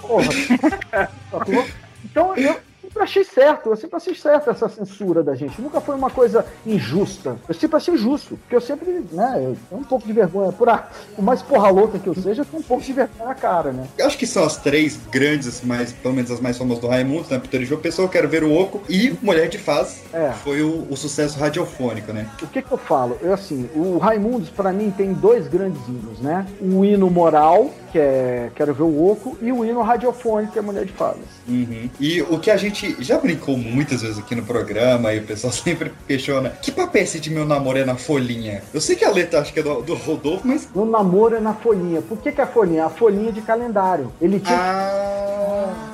[0.00, 0.28] porra.
[1.30, 1.64] Sacou?
[2.04, 2.56] Então eu
[2.94, 5.60] sempre achei certo, eu sempre achei certo essa censura da gente.
[5.60, 7.36] Nunca foi uma coisa injusta.
[7.48, 10.52] Eu sempre achei justo, porque eu sempre, né, eu tenho um pouco de vergonha.
[10.52, 13.28] Por, a, por mais porra louca que eu seja, eu tenho um pouco de vergonha
[13.28, 13.86] na cara, né?
[13.98, 17.26] Eu acho que são as três grandes, mais, pelo menos as mais famosas do Raimundo,
[17.30, 17.38] né?
[17.38, 20.02] Peter João Pessoa, Quero Ver o Oco e Mulher de Faz.
[20.12, 20.30] É.
[20.30, 22.28] Foi o, o sucesso radiofônico, né?
[22.42, 23.18] O que que eu falo?
[23.20, 26.46] Eu, assim, o Raimundos, pra mim, tem dois grandes hinos, né?
[26.60, 30.62] O hino moral, que é Quero Ver o Oco, e o hino radiofônico, que é
[30.62, 31.33] Mulher de Fadas.
[31.46, 31.90] Uhum.
[32.00, 35.52] E o que a gente já brincou muitas vezes aqui no programa, e o pessoal
[35.54, 38.62] sempre questiona: que papel é esse de meu namoro é na folhinha?
[38.72, 40.68] Eu sei que a letra acho que é do, do Rodolfo, mas.
[40.74, 42.00] No namoro é na folhinha.
[42.02, 42.86] Por que, que é a folhinha?
[42.86, 44.12] A folhinha de calendário.
[44.20, 44.58] Ele tinha.
[44.58, 45.93] Ah.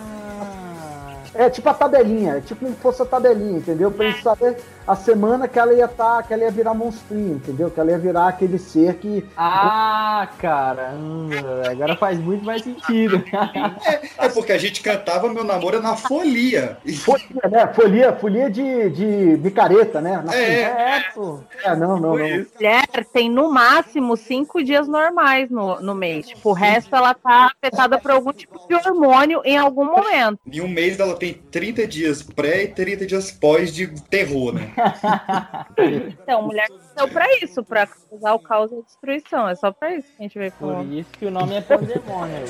[1.34, 3.90] É tipo a tabelinha, é tipo como se fosse a tabelinha, entendeu?
[3.90, 4.56] Pra ele saber
[4.86, 7.70] a semana que ela ia tá, que ela ia virar monstrinho, entendeu?
[7.70, 9.24] Que ela ia virar aquele ser que.
[9.36, 10.92] Ah, cara.
[10.94, 11.30] hum,
[11.70, 13.22] agora faz muito mais sentido.
[14.18, 16.76] É porque a gente cantava Meu Namoro é na folia.
[17.04, 17.66] Folia, né?
[17.72, 19.04] Folia, folia de, de
[19.38, 20.22] micareta, né?
[20.24, 20.60] Na É.
[20.62, 21.40] É, pô.
[21.62, 22.10] É, não, não, não.
[22.10, 26.28] Mulher tem no máximo cinco dias normais no, no mês.
[26.28, 30.40] Tipo, o resto ela tá afetada por algum tipo de hormônio em algum momento.
[30.50, 34.72] Em um mês ela tem 30 dias pré e 30 dias pós de terror, né?
[36.22, 39.48] Então, mulher nasceu pra isso, pra causar o caos e a destruição.
[39.48, 40.92] É só pra isso que a gente veio Por com.
[40.92, 42.44] isso que o nome é Pandemônio.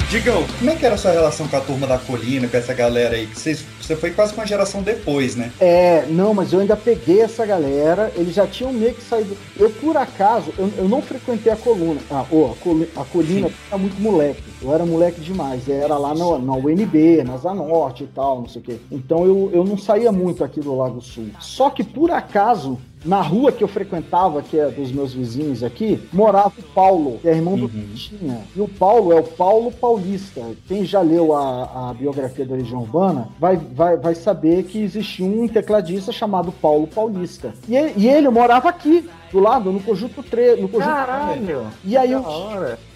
[0.09, 2.73] Digão, como é que era a sua relação com a turma da colina, com essa
[2.73, 3.27] galera aí?
[3.27, 5.51] Que vocês- você foi quase uma geração depois, né?
[5.59, 9.35] É, não, mas eu ainda peguei essa galera, eles já tinham meio que saído.
[9.57, 11.99] Eu, por acaso, eu, eu não frequentei a coluna.
[12.09, 14.41] Ah, ô, a, coli- a colina era muito moleque.
[14.61, 15.67] Eu era moleque demais.
[15.67, 18.77] Era lá na, na UNB, na Zanorte e tal, não sei o quê.
[18.89, 21.27] Então eu, eu não saía muito aqui do Lago Sul.
[21.41, 22.77] Só que por acaso.
[23.05, 27.27] Na rua que eu frequentava, que é dos meus vizinhos aqui, morava o Paulo, que
[27.27, 28.41] é irmão do Tinha.
[28.55, 30.41] E o Paulo é o Paulo Paulista.
[30.67, 35.25] Quem já leu a, a biografia da Legião Urbana vai, vai, vai saber que existia
[35.25, 37.53] um tecladista chamado Paulo Paulista.
[37.67, 40.59] E ele, e ele morava aqui, do lado, no Conjunto 3.
[40.61, 41.67] No conjunto Caralho!
[41.83, 42.23] E aí eu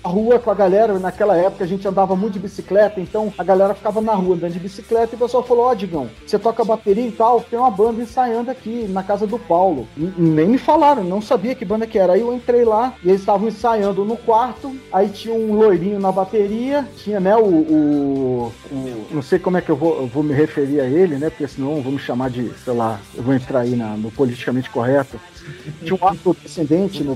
[0.03, 3.43] a rua com a galera, naquela época a gente andava muito de bicicleta, então a
[3.43, 6.63] galera ficava na rua andando de bicicleta e o pessoal falou, ó, Digão, você toca
[6.63, 9.87] bateria e tal, tem uma banda ensaiando aqui na casa do Paulo.
[9.95, 12.13] E, nem me falaram, não sabia que banda que era.
[12.13, 16.11] Aí eu entrei lá e eles estavam ensaiando no quarto, aí tinha um loirinho na
[16.11, 17.41] bateria, tinha, né, o.
[17.45, 21.15] o- o- não sei como é que eu vou, eu vou me referir a ele,
[21.17, 24.09] né, porque senão vou me chamar de, sei lá, eu vou entrar aí na- no
[24.11, 25.19] politicamente correto.
[25.83, 27.15] Tinha um afrodescendente no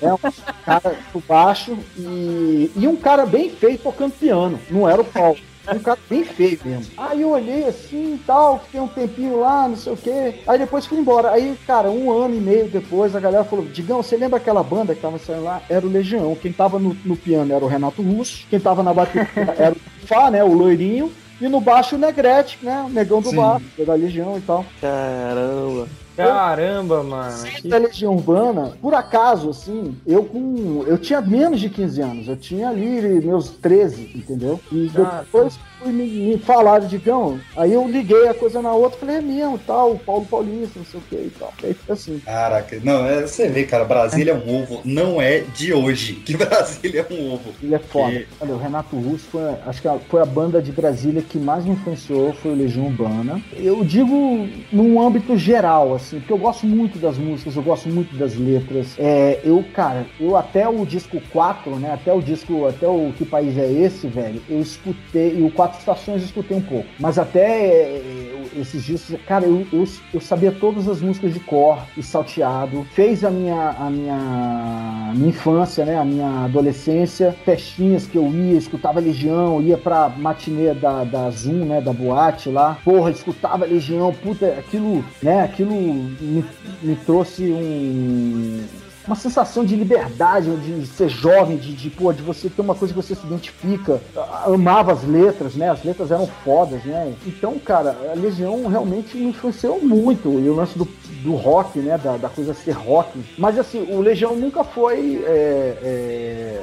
[0.00, 0.18] é um
[0.64, 4.58] cara por baixo e, e um cara bem feio tocando piano.
[4.70, 5.38] Não era o Paulo.
[5.72, 6.92] Um cara bem feio mesmo.
[6.96, 10.34] Aí eu olhei assim tal, fiquei um tempinho lá, não sei o quê.
[10.46, 11.30] Aí depois fui embora.
[11.30, 14.94] Aí, cara, um ano e meio depois, a galera falou: Digão, você lembra aquela banda
[14.94, 15.62] que tava saindo lá?
[15.68, 16.34] Era o Legião.
[16.34, 18.46] Quem tava no, no piano era o Renato Russo.
[18.48, 19.28] Quem tava na bateria
[19.58, 20.42] era o Fá, né?
[20.42, 21.12] O loirinho.
[21.40, 22.82] E no baixo o Negrete, né?
[22.86, 23.36] O negão do Sim.
[23.36, 24.64] baixo, da Legião e tal.
[24.80, 25.88] Caramba.
[26.16, 27.44] Caramba, mano.
[27.64, 30.84] Da Legião Urbana, por acaso, assim, eu com.
[30.86, 34.60] Eu tinha menos de 15 anos, eu tinha ali meus 13, entendeu?
[34.70, 39.16] E depois me, me falaram de Gão, aí eu liguei a coisa na outra, falei,
[39.16, 41.52] é mesmo, tal, Paulo Paulista, não sei o que e tal.
[41.62, 42.18] Aí fica assim.
[42.24, 46.36] Caraca, não, é, você vê, cara, Brasília é um ovo, não é de hoje que
[46.36, 47.50] Brasília é um ovo.
[47.62, 48.12] Ele é foda.
[48.12, 51.38] E- Olha, o Renato Russo foi, acho que a- foi a banda de Brasília que
[51.38, 53.40] mais me influenciou, foi o Legião Urbana.
[53.56, 58.14] Eu digo num âmbito geral, assim, porque eu gosto muito das músicas, eu gosto muito
[58.16, 58.94] das letras.
[58.98, 63.24] É, eu, cara, eu até o disco 4, né, até o disco, até o Que
[63.24, 66.88] País É Esse, velho, eu escutei, e o Quatro Estações escutei um pouco.
[66.98, 71.78] Mas até é, esses discos, cara, eu, eu, eu sabia todas as músicas de cor
[71.96, 78.16] e salteado, fez a minha, a minha, minha infância, né, a minha adolescência, festinhas que
[78.16, 83.10] eu ia, escutava Legião, ia pra matinê da, da Zoom, né, da boate lá, porra,
[83.10, 86.44] escutava Legião, puta, aquilo, né, aquilo me,
[86.82, 88.64] me trouxe um
[89.10, 92.94] uma sensação de liberdade, de ser jovem, de, de, pô, de você ter uma coisa
[92.94, 94.00] que você se identifica.
[94.46, 95.68] Amava as letras, né?
[95.68, 97.12] As letras eram fodas, né?
[97.26, 100.28] Então, cara, a Legião realmente me influenciou muito.
[100.28, 100.86] E o lance do,
[101.24, 101.98] do rock, né?
[101.98, 103.20] Da, da coisa ser rock.
[103.36, 105.24] Mas assim, o Legião nunca foi.
[105.26, 106.62] é, é,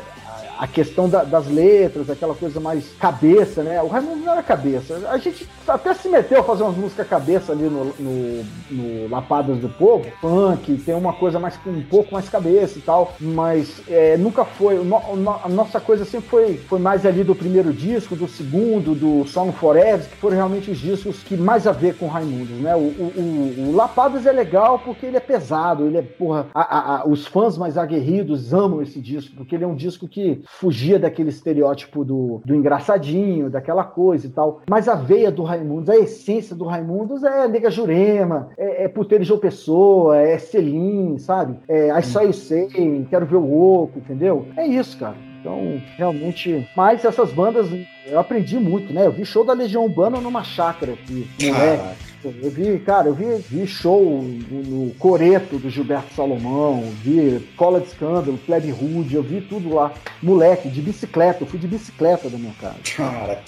[0.58, 3.82] a questão da- das letras, aquela coisa mais cabeça, né?
[3.82, 5.00] O Raimundo não era cabeça.
[5.10, 9.58] A gente até se meteu a fazer umas músicas cabeça ali no, no, no Lapadas
[9.60, 13.82] do Povo, funk, tem uma coisa mais com um pouco mais cabeça e tal, mas
[13.88, 14.78] é, nunca foi.
[14.80, 18.96] o no- a nossa coisa sempre foi, foi mais ali do primeiro disco, do segundo,
[18.96, 22.76] do Song Forever, que foram realmente os discos que mais a ver com Raimundos, né?
[22.76, 26.62] O, o, o- o Lapadas é legal porque ele é pesado, ele é, porra, a-
[26.78, 30.42] a- a- os fãs mais aguerridos amam esse disco, porque ele é um disco que
[30.48, 34.62] fugia daquele estereótipo do, do engraçadinho, daquela coisa e tal.
[34.70, 39.24] Mas a veia do Raimundos, a essência do Raimundos é Nega Jurema, é, é Puteiro
[39.24, 41.60] de João Pessoa, é Selim, sabe?
[41.68, 44.48] É I Saw You Say, Quero Ver o Oco, entendeu?
[44.56, 45.18] É isso, cara.
[45.40, 46.68] Então, realmente.
[46.76, 47.68] Mas essas bandas,
[48.06, 49.06] eu aprendi muito, né?
[49.06, 52.07] Eu vi show da Legião Urbana numa chácara aqui, moleque.
[52.24, 57.80] Eu vi, cara, eu vi, vi show no, no Coreto do Gilberto Salomão, vi Cola
[57.80, 59.94] de Escândalo, Plebe Rude, eu vi tudo lá.
[60.22, 62.76] Moleque, de bicicleta, eu fui de bicicleta da minha casa.
[62.96, 63.44] Cara,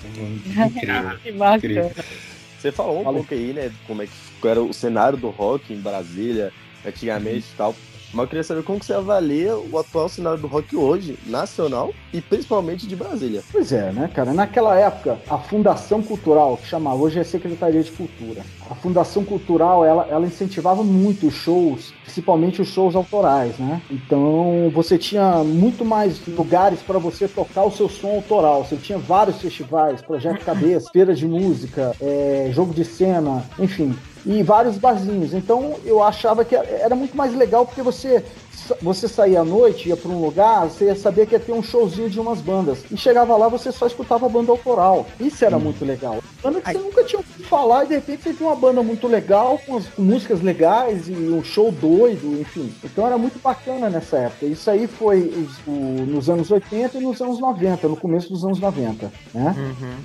[1.26, 1.90] incrível.
[1.96, 2.30] que.
[2.60, 5.80] Você falou um pouco aí, né, como é que era o cenário do rock em
[5.80, 6.52] Brasília,
[6.86, 7.74] antigamente e tal.
[8.14, 11.94] Mas eu queria saber como que você avalia o atual cenário do rock hoje, nacional
[12.12, 13.44] e principalmente de Brasília.
[13.52, 14.34] Pois é, né, cara?
[14.34, 19.86] Naquela época, a Fundação Cultural, que chamava hoje é Secretaria de Cultura, a Fundação Cultural,
[19.86, 23.82] ela, ela incentivava muito os shows, principalmente os shows autorais, né?
[23.90, 28.66] Então, você tinha muito mais lugares para você tocar o seu som autoral.
[28.66, 33.96] Você tinha vários festivais, Projeto Cabeça, feiras de música, é, jogo de cena, enfim.
[34.26, 35.34] E vários barzinhos.
[35.34, 38.24] Então, eu achava que era muito mais legal porque você
[38.82, 41.64] você saía à noite, ia pra um lugar, você ia saber que ia ter um
[41.64, 42.80] showzinho de umas bandas.
[42.92, 45.06] E chegava lá, você só escutava a banda autoral.
[45.20, 46.18] Isso era muito legal.
[46.44, 49.08] Banda que você nunca tinha ouvido falar, e de repente você tinha uma banda muito
[49.08, 52.72] legal, com, as, com músicas legais e um show doido, enfim.
[52.84, 54.46] Então era muito bacana nessa época.
[54.46, 58.44] Isso aí foi os- o- nos anos 80 e nos anos 90, no começo dos
[58.46, 59.56] anos 90, né?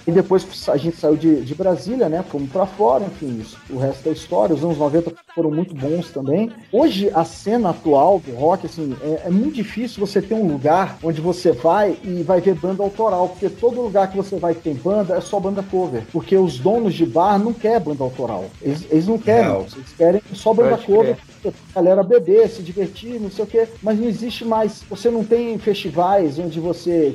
[0.07, 2.23] E depois a gente saiu de, de Brasília, né?
[2.29, 4.55] Fomos pra fora, enfim, isso- o resto é história.
[4.55, 6.51] Os anos 90 foram muito bons também.
[6.73, 10.99] Hoje, a cena atual do rock, assim, é, é muito difícil você ter um lugar
[11.03, 14.63] onde você vai e vai ver banda autoral, porque todo lugar que você vai que
[14.63, 16.03] tem banda é só banda cover.
[16.13, 18.47] Porque os donos de bar não querem banda autoral.
[18.63, 19.67] Eles, eles não querem, Real.
[19.75, 21.17] eles querem só banda cover.
[21.49, 24.83] A galera beber, se divertir, não sei o quê, mas não existe mais.
[24.89, 27.15] Você não tem festivais onde você,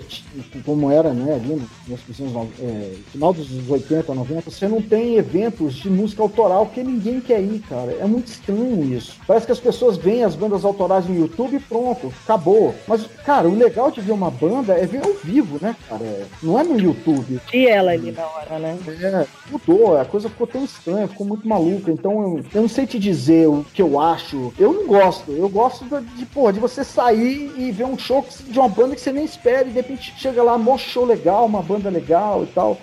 [0.66, 5.76] como era, né, ali no é, final dos anos 80, 90, você não tem eventos
[5.76, 7.92] de música autoral porque ninguém quer ir, cara.
[8.00, 9.16] É muito estranho isso.
[9.26, 12.74] Parece que as pessoas veem as bandas autorais no YouTube e pronto, acabou.
[12.88, 16.04] Mas, cara, o legal de ver uma banda é ver ao vivo, né, cara?
[16.04, 17.40] É, Não é no YouTube.
[17.54, 18.78] E ela ali na hora, né?
[18.88, 21.92] É, mudou, a coisa ficou tão estranha, ficou muito maluca.
[21.92, 24.19] Então eu, eu não sei te dizer o que eu acho.
[24.58, 25.32] Eu não gosto.
[25.32, 29.02] Eu gosto de, pô, de você sair e ver um show de uma banda que
[29.02, 32.48] você nem espera e de repente chega lá, mostra show legal, uma banda legal e
[32.48, 32.78] tal.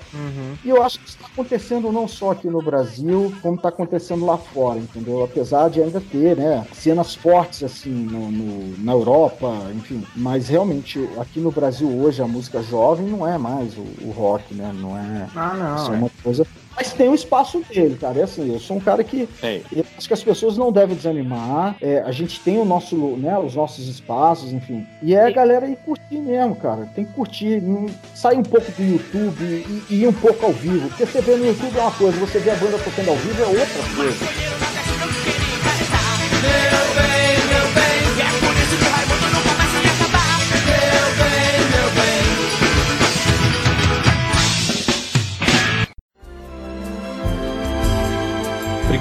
[0.64, 4.24] E eu acho que isso está acontecendo não só aqui no Brasil, como está acontecendo
[4.24, 5.22] lá fora, entendeu?
[5.24, 10.04] Apesar de ainda ter, né, cenas fortes assim no, no- na Europa, enfim.
[10.16, 14.54] Mas realmente aqui no Brasil hoje a música jovem não é mais o, o rock,
[14.54, 14.72] né?
[14.74, 15.26] Não é.
[15.34, 15.98] Ah, não, Isso é é.
[15.98, 16.46] uma coisa.
[16.76, 18.20] Mas tem o espaço dele, cara.
[18.20, 19.26] É assim, eu sou um cara que.
[19.74, 21.74] Eu acho que as pessoas não devem desanimar.
[21.80, 24.86] É, a gente tem o nosso, né, os nossos espaços, enfim.
[25.02, 26.86] E é a galera ir curtir mesmo, cara.
[26.94, 27.62] Tem que curtir.
[27.62, 30.88] não- Sair um pouco do YouTube e, e ir um pouco ao vivo.
[30.88, 33.42] Porque você vê no YouTube é uma coisa, você vê a banda tocando ao vivo
[33.42, 34.85] é outra coisa.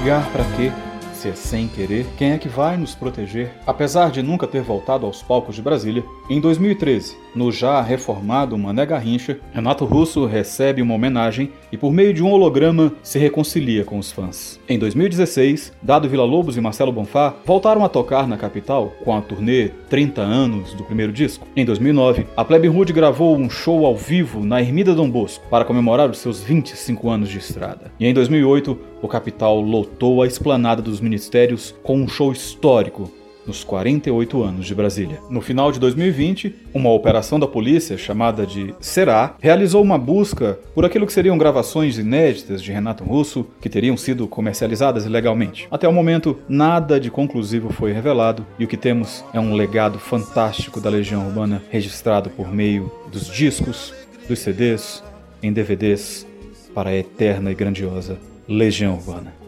[0.06, 0.70] Brigar pra quê?
[1.14, 3.50] Se é sem querer, quem é que vai nos proteger?
[3.66, 8.86] Apesar de nunca ter voltado aos palcos de Brasília, em 2013, no já reformado Mané
[8.86, 13.98] Garrincha, Renato Russo recebe uma homenagem e, por meio de um holograma, se reconcilia com
[13.98, 14.58] os fãs.
[14.66, 19.68] Em 2016, Dado Villa-Lobos e Marcelo Bonfá voltaram a tocar na capital com a turnê
[19.90, 21.46] 30 anos do primeiro disco.
[21.54, 25.64] Em 2009, a Plebe Rude gravou um show ao vivo na Ermida Dom Bosco para
[25.64, 27.92] comemorar os seus 25 anos de estrada.
[28.00, 33.10] E em 2008, o Capital lotou a esplanada dos ministérios com um show histórico
[33.46, 35.20] nos 48 anos de Brasília.
[35.30, 40.84] No final de 2020, uma operação da polícia chamada de Será realizou uma busca por
[40.84, 45.68] aquilo que seriam gravações inéditas de Renato Russo que teriam sido comercializadas ilegalmente.
[45.70, 49.98] Até o momento, nada de conclusivo foi revelado e o que temos é um legado
[49.98, 53.94] fantástico da Legião Urbana registrado por meio dos discos,
[54.28, 55.02] dos CDs,
[55.42, 56.26] em DVDs
[56.74, 58.18] para a eterna e grandiosa
[58.48, 59.45] Legião Urbana.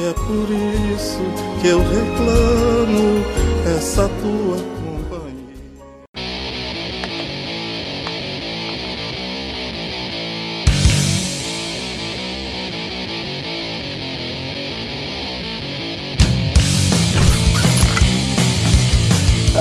[0.00, 1.20] E é por isso
[1.60, 3.22] que eu reclamo
[3.76, 4.79] essa tua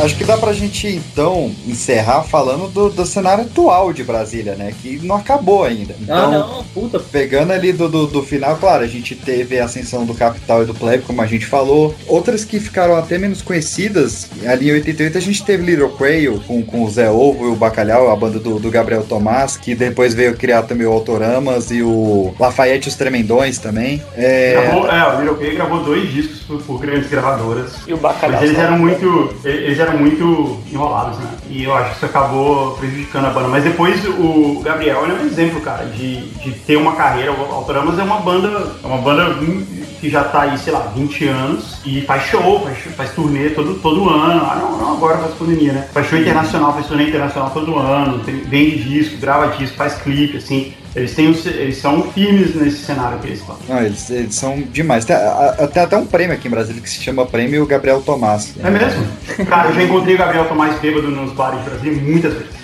[0.03, 4.73] Acho que dá pra gente então encerrar falando do, do cenário atual de Brasília, né?
[4.81, 5.95] Que não acabou ainda.
[5.99, 6.99] Então, Ah, não, puta.
[6.99, 10.65] Pegando ali do, do, do final, claro, a gente teve a ascensão do Capital e
[10.65, 11.95] do Plebe, como a gente falou.
[12.07, 16.63] Outras que ficaram até menos conhecidas, ali em 88 a gente teve Little Quail com,
[16.63, 20.13] com o Zé Ovo e o Bacalhau, a banda do, do Gabriel Tomás, que depois
[20.13, 24.01] veio criar também o Autoramas e o Lafayette e os Tremendões também.
[24.15, 27.73] É, Gravou, é, o Little Quay gravou dois discos por, por grandes gravadoras.
[27.87, 29.35] E o Bacalhau Mas eles eram muito.
[29.43, 31.31] Eles eram muito enrolados, né?
[31.49, 33.47] E eu acho que isso acabou prejudicando a banda.
[33.47, 37.31] Mas depois o Gabriel é um exemplo, cara, de, de ter uma carreira.
[37.31, 38.71] O Autoramas é uma banda.
[38.83, 39.29] É uma banda
[39.99, 43.75] que já tá aí, sei lá, 20 anos e faz show, faz, faz turnê todo,
[43.75, 44.41] todo ano.
[44.45, 45.87] Ah, não, não agora faz pandemia, né?
[45.93, 50.37] Faz show internacional, faz turnê internacional todo ano, tem- vende disco, grava disco, faz clipe,
[50.37, 50.73] assim.
[50.95, 53.55] Eles, têm, eles são firmes nesse cenário que eles estão.
[53.67, 55.05] Não, eles, eles são demais.
[55.05, 55.15] Tem,
[55.71, 58.55] tem até um prêmio aqui em Brasília que se chama Prêmio Gabriel Tomás.
[58.63, 59.05] É mesmo?
[59.47, 62.59] Cara, eu já encontrei o Gabriel Tomás bêbado nos bares de Brasília muitas vezes.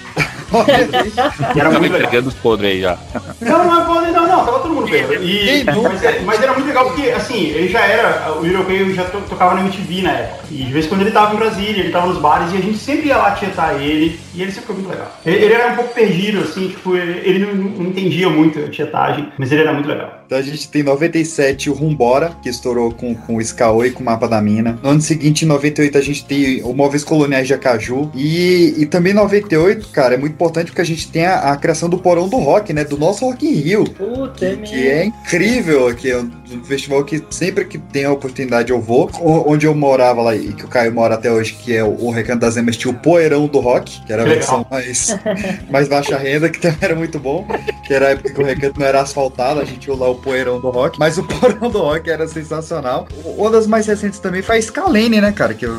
[1.55, 1.99] Era me muito legal.
[2.07, 2.97] entregando os podres aí já.
[3.41, 5.15] Não, não é podre, não, não, tava todo mundo bêbado.
[5.23, 9.03] E, mas, é- mas era muito legal porque, assim, ele já era, o Quay já
[9.05, 10.43] to- tocava na MTV na época.
[10.51, 12.61] E de vez em quando ele tava em Brasília, ele tava nos bares e a
[12.61, 14.19] gente sempre ia lá tietar ele.
[14.33, 15.11] E ele sempre foi muito legal.
[15.25, 18.69] Ele, ele era um pouco perdido, assim, tipo, ele, ele não, não entendia muito a
[18.69, 20.24] tietagem, mas ele era muito legal.
[20.25, 23.91] Então a gente tem em 97 o Rumbora, que estourou com, com o Skaoi e
[23.91, 24.79] com o Mapa da Mina.
[24.81, 28.09] No ano seguinte, em 98, a gente tem o Móveis Coloniais de Acaju.
[28.15, 31.57] E, e também em 98, cara, é muito importante porque a gente tem a, a
[31.57, 32.83] criação do Porão do Rock, né?
[32.83, 33.83] Do nosso Rock in Rio.
[33.85, 38.71] Puta, é Que é incrível aqui, é um festival que sempre que tem a oportunidade
[38.71, 39.09] eu vou.
[39.21, 42.05] O- Onde eu morava lá e que o Caio mora até hoje, que é o,
[42.05, 45.15] o Recanto das Emas, tinha o Poeirão do Rock, que era a versão mais,
[45.69, 47.45] mais baixa renda, que também era muito bom.
[47.85, 50.17] Que era a época que o recanto não era asfaltado, a gente ia lá o
[50.17, 50.99] Poeirão do Rock.
[50.99, 53.07] Mas o Poeirão do Rock era sensacional.
[53.37, 55.53] Uma das mais recentes também foi a Scalene, né, cara?
[55.53, 55.69] Que é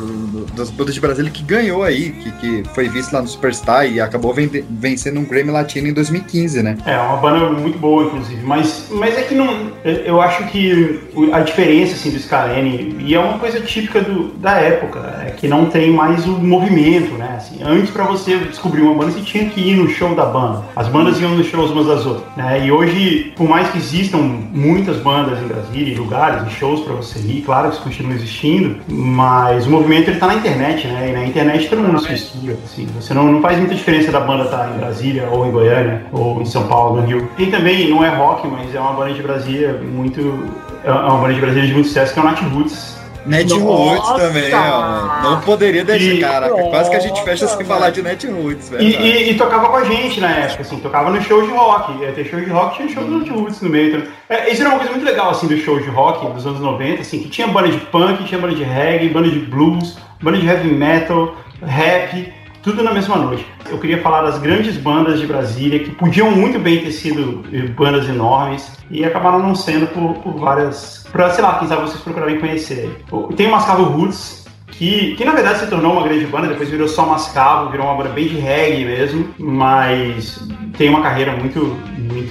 [0.55, 3.99] das bandas de Brasília que ganhou aí, que, que foi visto lá no Superstar e
[4.01, 6.77] acabou vencendo um Grammy Latino em 2015, né?
[6.85, 8.41] É, uma banda muito boa, inclusive.
[8.43, 9.71] Mas, mas é que não.
[9.83, 10.99] eu- acho que
[11.31, 15.47] a diferença assim, do Scalene, e é uma coisa típica do, da época, é que
[15.47, 17.35] não tem mais o movimento, né?
[17.37, 20.63] Assim, antes, pra você descobrir uma banda, você tinha que ir no show da banda.
[20.75, 22.25] As bandas iam nos shows umas das outras.
[22.35, 22.65] Né?
[22.65, 26.93] E hoje, por mais que existam muitas bandas em Brasília, em lugares, em shows pra
[26.93, 31.09] você ir, claro que isso continua existindo, mas o movimento ele tá na internet, né?
[31.09, 32.57] E na internet todo mundo se mistura.
[32.63, 36.05] Assim, você não, não faz muita diferença da banda estar em Brasília, ou em Goiânia,
[36.11, 37.29] ou em São Paulo, no Rio.
[37.37, 40.45] E também não é rock, mas é uma banda de Brasília muito.
[40.83, 42.96] É uma banda de Brasília de muito sucesso que é o Nat Roots.
[43.27, 45.21] Net Roots também, ó.
[45.23, 46.49] Não poderia deixar, E- cara.
[46.49, 48.83] Quase que a gente fecha sem falar de Net Roots, velho.
[48.83, 52.01] E, e- e tocava com a gente na época, assim, tocava no show de rock.
[52.01, 53.91] Ia ter show de rock, tinha show do Nat Roots no meio.
[53.91, 54.07] também.
[54.29, 57.01] É, isso era uma coisa muito legal, assim, do show de rock dos anos 90,
[57.01, 60.47] assim, que tinha banda de punk, tinha banda de reggae, banda de blues, banda de
[60.47, 61.35] heavy metal,
[61.65, 62.33] rap,
[62.67, 63.45] tudo na mesma noite.
[63.69, 67.61] Eu queria falar das grandes bandas de Brasília, que podiam muito bem ter sido eh,
[67.67, 71.07] bandas enormes, e acabaram não sendo por, por várias...
[71.09, 73.05] Pra, sei lá, quem sabe vocês procurarem conhecer.
[73.37, 76.89] Tem o Mascavo Roots, que, que na verdade se tornou uma grande banda, depois virou
[76.89, 80.45] só Mascavo, virou uma banda bem de reggae mesmo, mas
[80.77, 81.73] tem uma carreira muito,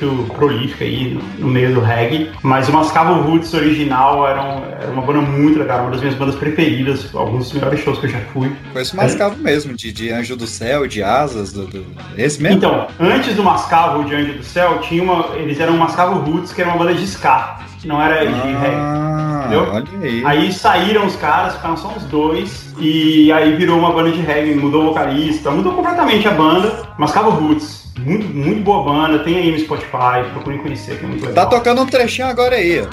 [0.04, 2.30] muito prolífica aí no, meio do reggae.
[2.42, 6.14] Mas o Mascavo Roots original era, um- era uma banda muito legal, uma das minhas
[6.14, 8.52] bandas preferidas, alguns dos melhores shows que eu já fui.
[8.72, 11.86] Conheço o Mascavo mesmo, de, de Anjo do Céu, de Asas, do, do-
[12.16, 12.58] esse mesmo?
[12.58, 16.52] Então, antes do Mascavo de Anjo do Céu, tinha uma, eles eram o Mascavo Roots,
[16.52, 18.74] que era uma banda de ska, não era de reggae.
[18.76, 19.68] Ah, Entendeu?
[19.72, 20.22] olha aí.
[20.24, 24.54] Aí saíram os caras, ficaram só os dois, e aí virou uma banda de reggae,
[24.54, 27.85] mudou o vocalista, mudou completamente a banda, Mascavo Roots.
[27.98, 31.44] Muito, muito boa banda, tem aí no Spotify, procurem conhecer, que é muito legal.
[31.44, 32.86] Tá tocando um trechinho agora aí.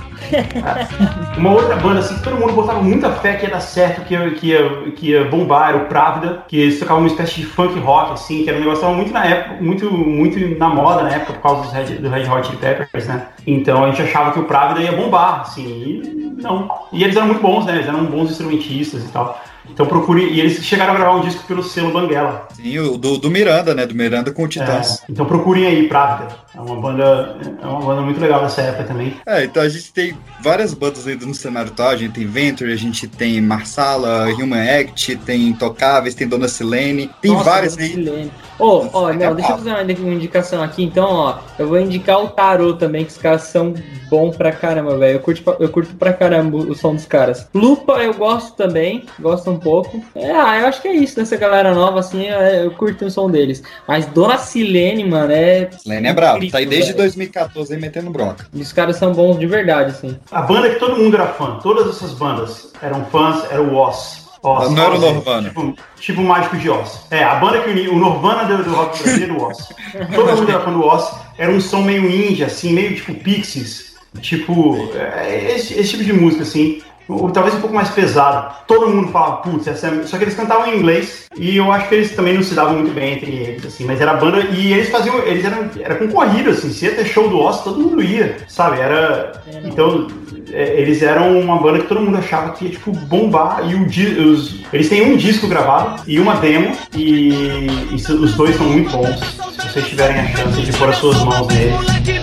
[1.37, 4.13] Uma outra banda assim, que todo mundo botava muita fé que ia dar certo, que
[4.13, 7.45] ia, que ia, que ia bombar, era o Pravda, que eles tocavam uma espécie de
[7.45, 11.09] funk rock, assim, que era um negócio muito na época, muito, muito na moda na
[11.09, 13.27] época, por causa dos Red, do Red Hot Chili Peppers, né?
[13.45, 16.69] Então a gente achava que o Pravda ia bombar, assim, e não.
[16.93, 17.75] E eles eram muito bons, né?
[17.75, 19.39] Eles eram bons instrumentistas e tal.
[19.69, 20.23] Então procure.
[20.29, 22.47] E eles chegaram a gravar um disco pelo selo Banguela.
[22.55, 23.85] Sim, o do, do Miranda, né?
[23.85, 25.01] Do Miranda com o Titãs.
[25.01, 26.27] É, então procurem aí, Pravda.
[26.55, 27.37] É uma banda.
[27.61, 29.15] É uma banda muito legal dessa época também.
[29.25, 31.89] É, então a gente tem várias bandas ainda no cenário atual.
[31.89, 37.09] A gente tem Venture, a gente tem Marsala, Human Act, tem Intocáveis, tem Dona Silene.
[37.21, 37.93] Tem Nossa, várias Dona aí.
[37.93, 38.31] Silene.
[38.59, 41.37] Ô, ó, não, deixa eu fazer uma uma indicação aqui, então, ó.
[41.57, 43.73] Eu vou indicar o Tarô também, que os caras são
[44.09, 45.15] bons pra caramba, velho.
[45.15, 47.47] Eu curto, pra- eu curto pra caramba o som dos caras.
[47.53, 50.03] Lupa eu gosto também, gosto um pouco.
[50.15, 53.29] É, ah, eu acho que é isso, dessa galera nova, assim, eu curto o som
[53.29, 53.63] deles.
[53.87, 55.69] Mas Dona Silene, mano, é.
[55.71, 56.49] Silene é bravo.
[56.49, 57.03] Tá aí desde velho.
[57.03, 58.47] 2014 aí metendo bronca.
[58.53, 60.17] E os caras são bons de verdade, assim.
[60.31, 64.23] A banda que todo mundo era fã, todas essas bandas eram fãs, era o Oz.
[64.43, 65.49] Oz Não era o Oz Nirvana.
[65.49, 67.05] Tipo, tipo o Mágico de Oz.
[67.09, 69.69] É, a banda que uni o Nirvana do, do rock brasileiro, o Oz.
[70.13, 71.11] Todo mundo era fã do Oz.
[71.37, 73.93] Era um som meio indie, assim, meio tipo Pixies.
[74.21, 76.81] Tipo, é, esse, esse tipo de música, assim.
[77.07, 78.53] Ou talvez um pouco mais pesado.
[78.67, 80.03] Todo mundo falava, putz, essa é...
[80.03, 82.75] Só que eles cantavam em inglês e eu acho que eles também não se davam
[82.75, 83.85] muito bem entre eles, assim.
[83.85, 86.71] Mas era banda e eles faziam, eles eram, era concorrido, assim.
[86.71, 88.79] Se ia ter show do Oz, todo mundo ia, sabe?
[88.79, 89.33] Era.
[89.65, 90.07] Então,
[90.51, 93.69] é, eles eram uma banda que todo mundo achava que ia, tipo, bombar.
[93.69, 96.71] E o di- os, eles têm um disco gravado e uma demo.
[96.95, 99.19] E, e os dois são muito bons.
[99.19, 102.22] Se vocês tiverem a chance de pôr as suas mãos neles.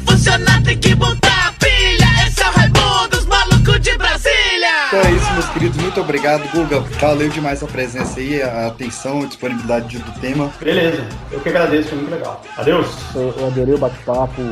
[0.00, 5.00] Funcionar tem que botar a pilha Esse é o Raimundo, os malucos de Brasília Então
[5.00, 5.76] é isso, meus queridos.
[5.78, 6.80] Muito obrigado, Guga.
[7.00, 10.50] Valeu demais a presença aí, a atenção, a disponibilidade do tema.
[10.60, 12.42] Beleza, eu que agradeço, foi muito legal.
[12.56, 12.86] Adeus.
[13.14, 14.42] Eu, eu adorei o bate-papo.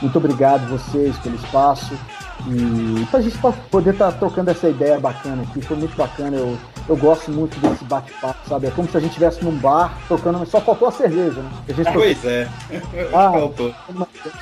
[0.00, 1.98] Muito obrigado vocês pelo espaço.
[2.46, 6.36] E pra gente pa- poder estar trocando essa ideia bacana aqui, foi muito bacana.
[6.36, 6.56] Eu,
[6.88, 8.68] eu gosto muito desse bate-papo, sabe?
[8.68, 11.50] É como se a gente estivesse num bar tocando, mas só faltou a cerveja, né?
[11.68, 12.48] A gente Pois é.
[13.12, 13.74] Ah, Faltou.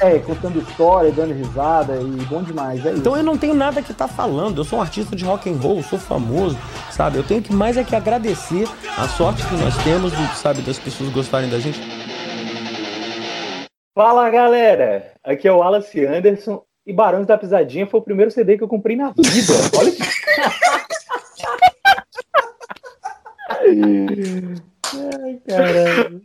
[0.01, 2.85] É, contando história, dando risada e bom demais.
[2.85, 2.99] É isso.
[3.01, 4.59] Então eu não tenho nada que tá falando.
[4.61, 6.57] Eu sou um artista de rock and roll, sou famoso,
[6.91, 7.17] sabe?
[7.19, 8.69] Eu tenho que mais é que agradecer
[8.99, 11.81] a sorte que nós temos, sabe, das pessoas gostarem da gente.
[13.95, 18.57] Fala galera, aqui é o Wallace Anderson e Barões da Pisadinha foi o primeiro CD
[18.57, 19.53] que eu comprei na vida.
[19.77, 20.03] Olha que.
[24.95, 26.23] Ai, caramba.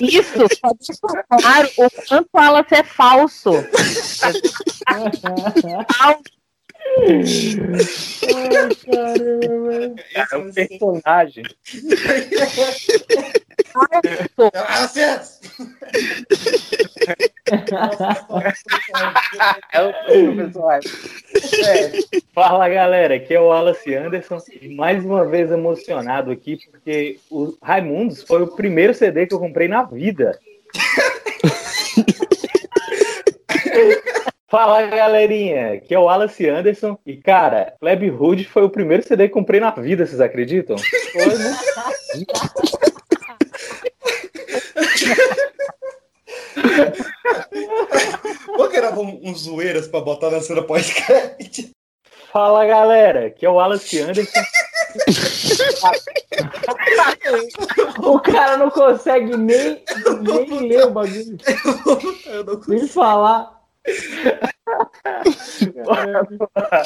[0.00, 3.50] Isso, só deixa claro o quanto o Wallace é falso.
[7.06, 9.94] Ai, caramba.
[10.14, 11.44] É um personagem.
[19.72, 20.80] É o professor
[21.66, 21.92] É.
[22.34, 27.56] Fala galera, aqui é o Wallace Anderson e mais uma vez emocionado aqui porque o
[27.62, 30.38] Raimundos foi o primeiro CD que eu comprei na vida.
[34.50, 39.28] Fala galerinha, aqui é o Wallace Anderson e cara, Pleb Hood foi o primeiro CD
[39.28, 40.74] que eu comprei na vida, vocês acreditam?
[40.78, 41.58] Foi muito
[48.56, 51.68] Vou gravar um, uns zoeiras pra botar na cena pós-crédito.
[52.32, 54.40] Fala galera, aqui é o Wallace Anderson.
[58.02, 59.84] o cara não consegue nem,
[60.22, 61.36] nem ler o bagulho.
[62.66, 63.57] Nem falar.
[65.84, 66.82] Bora lá.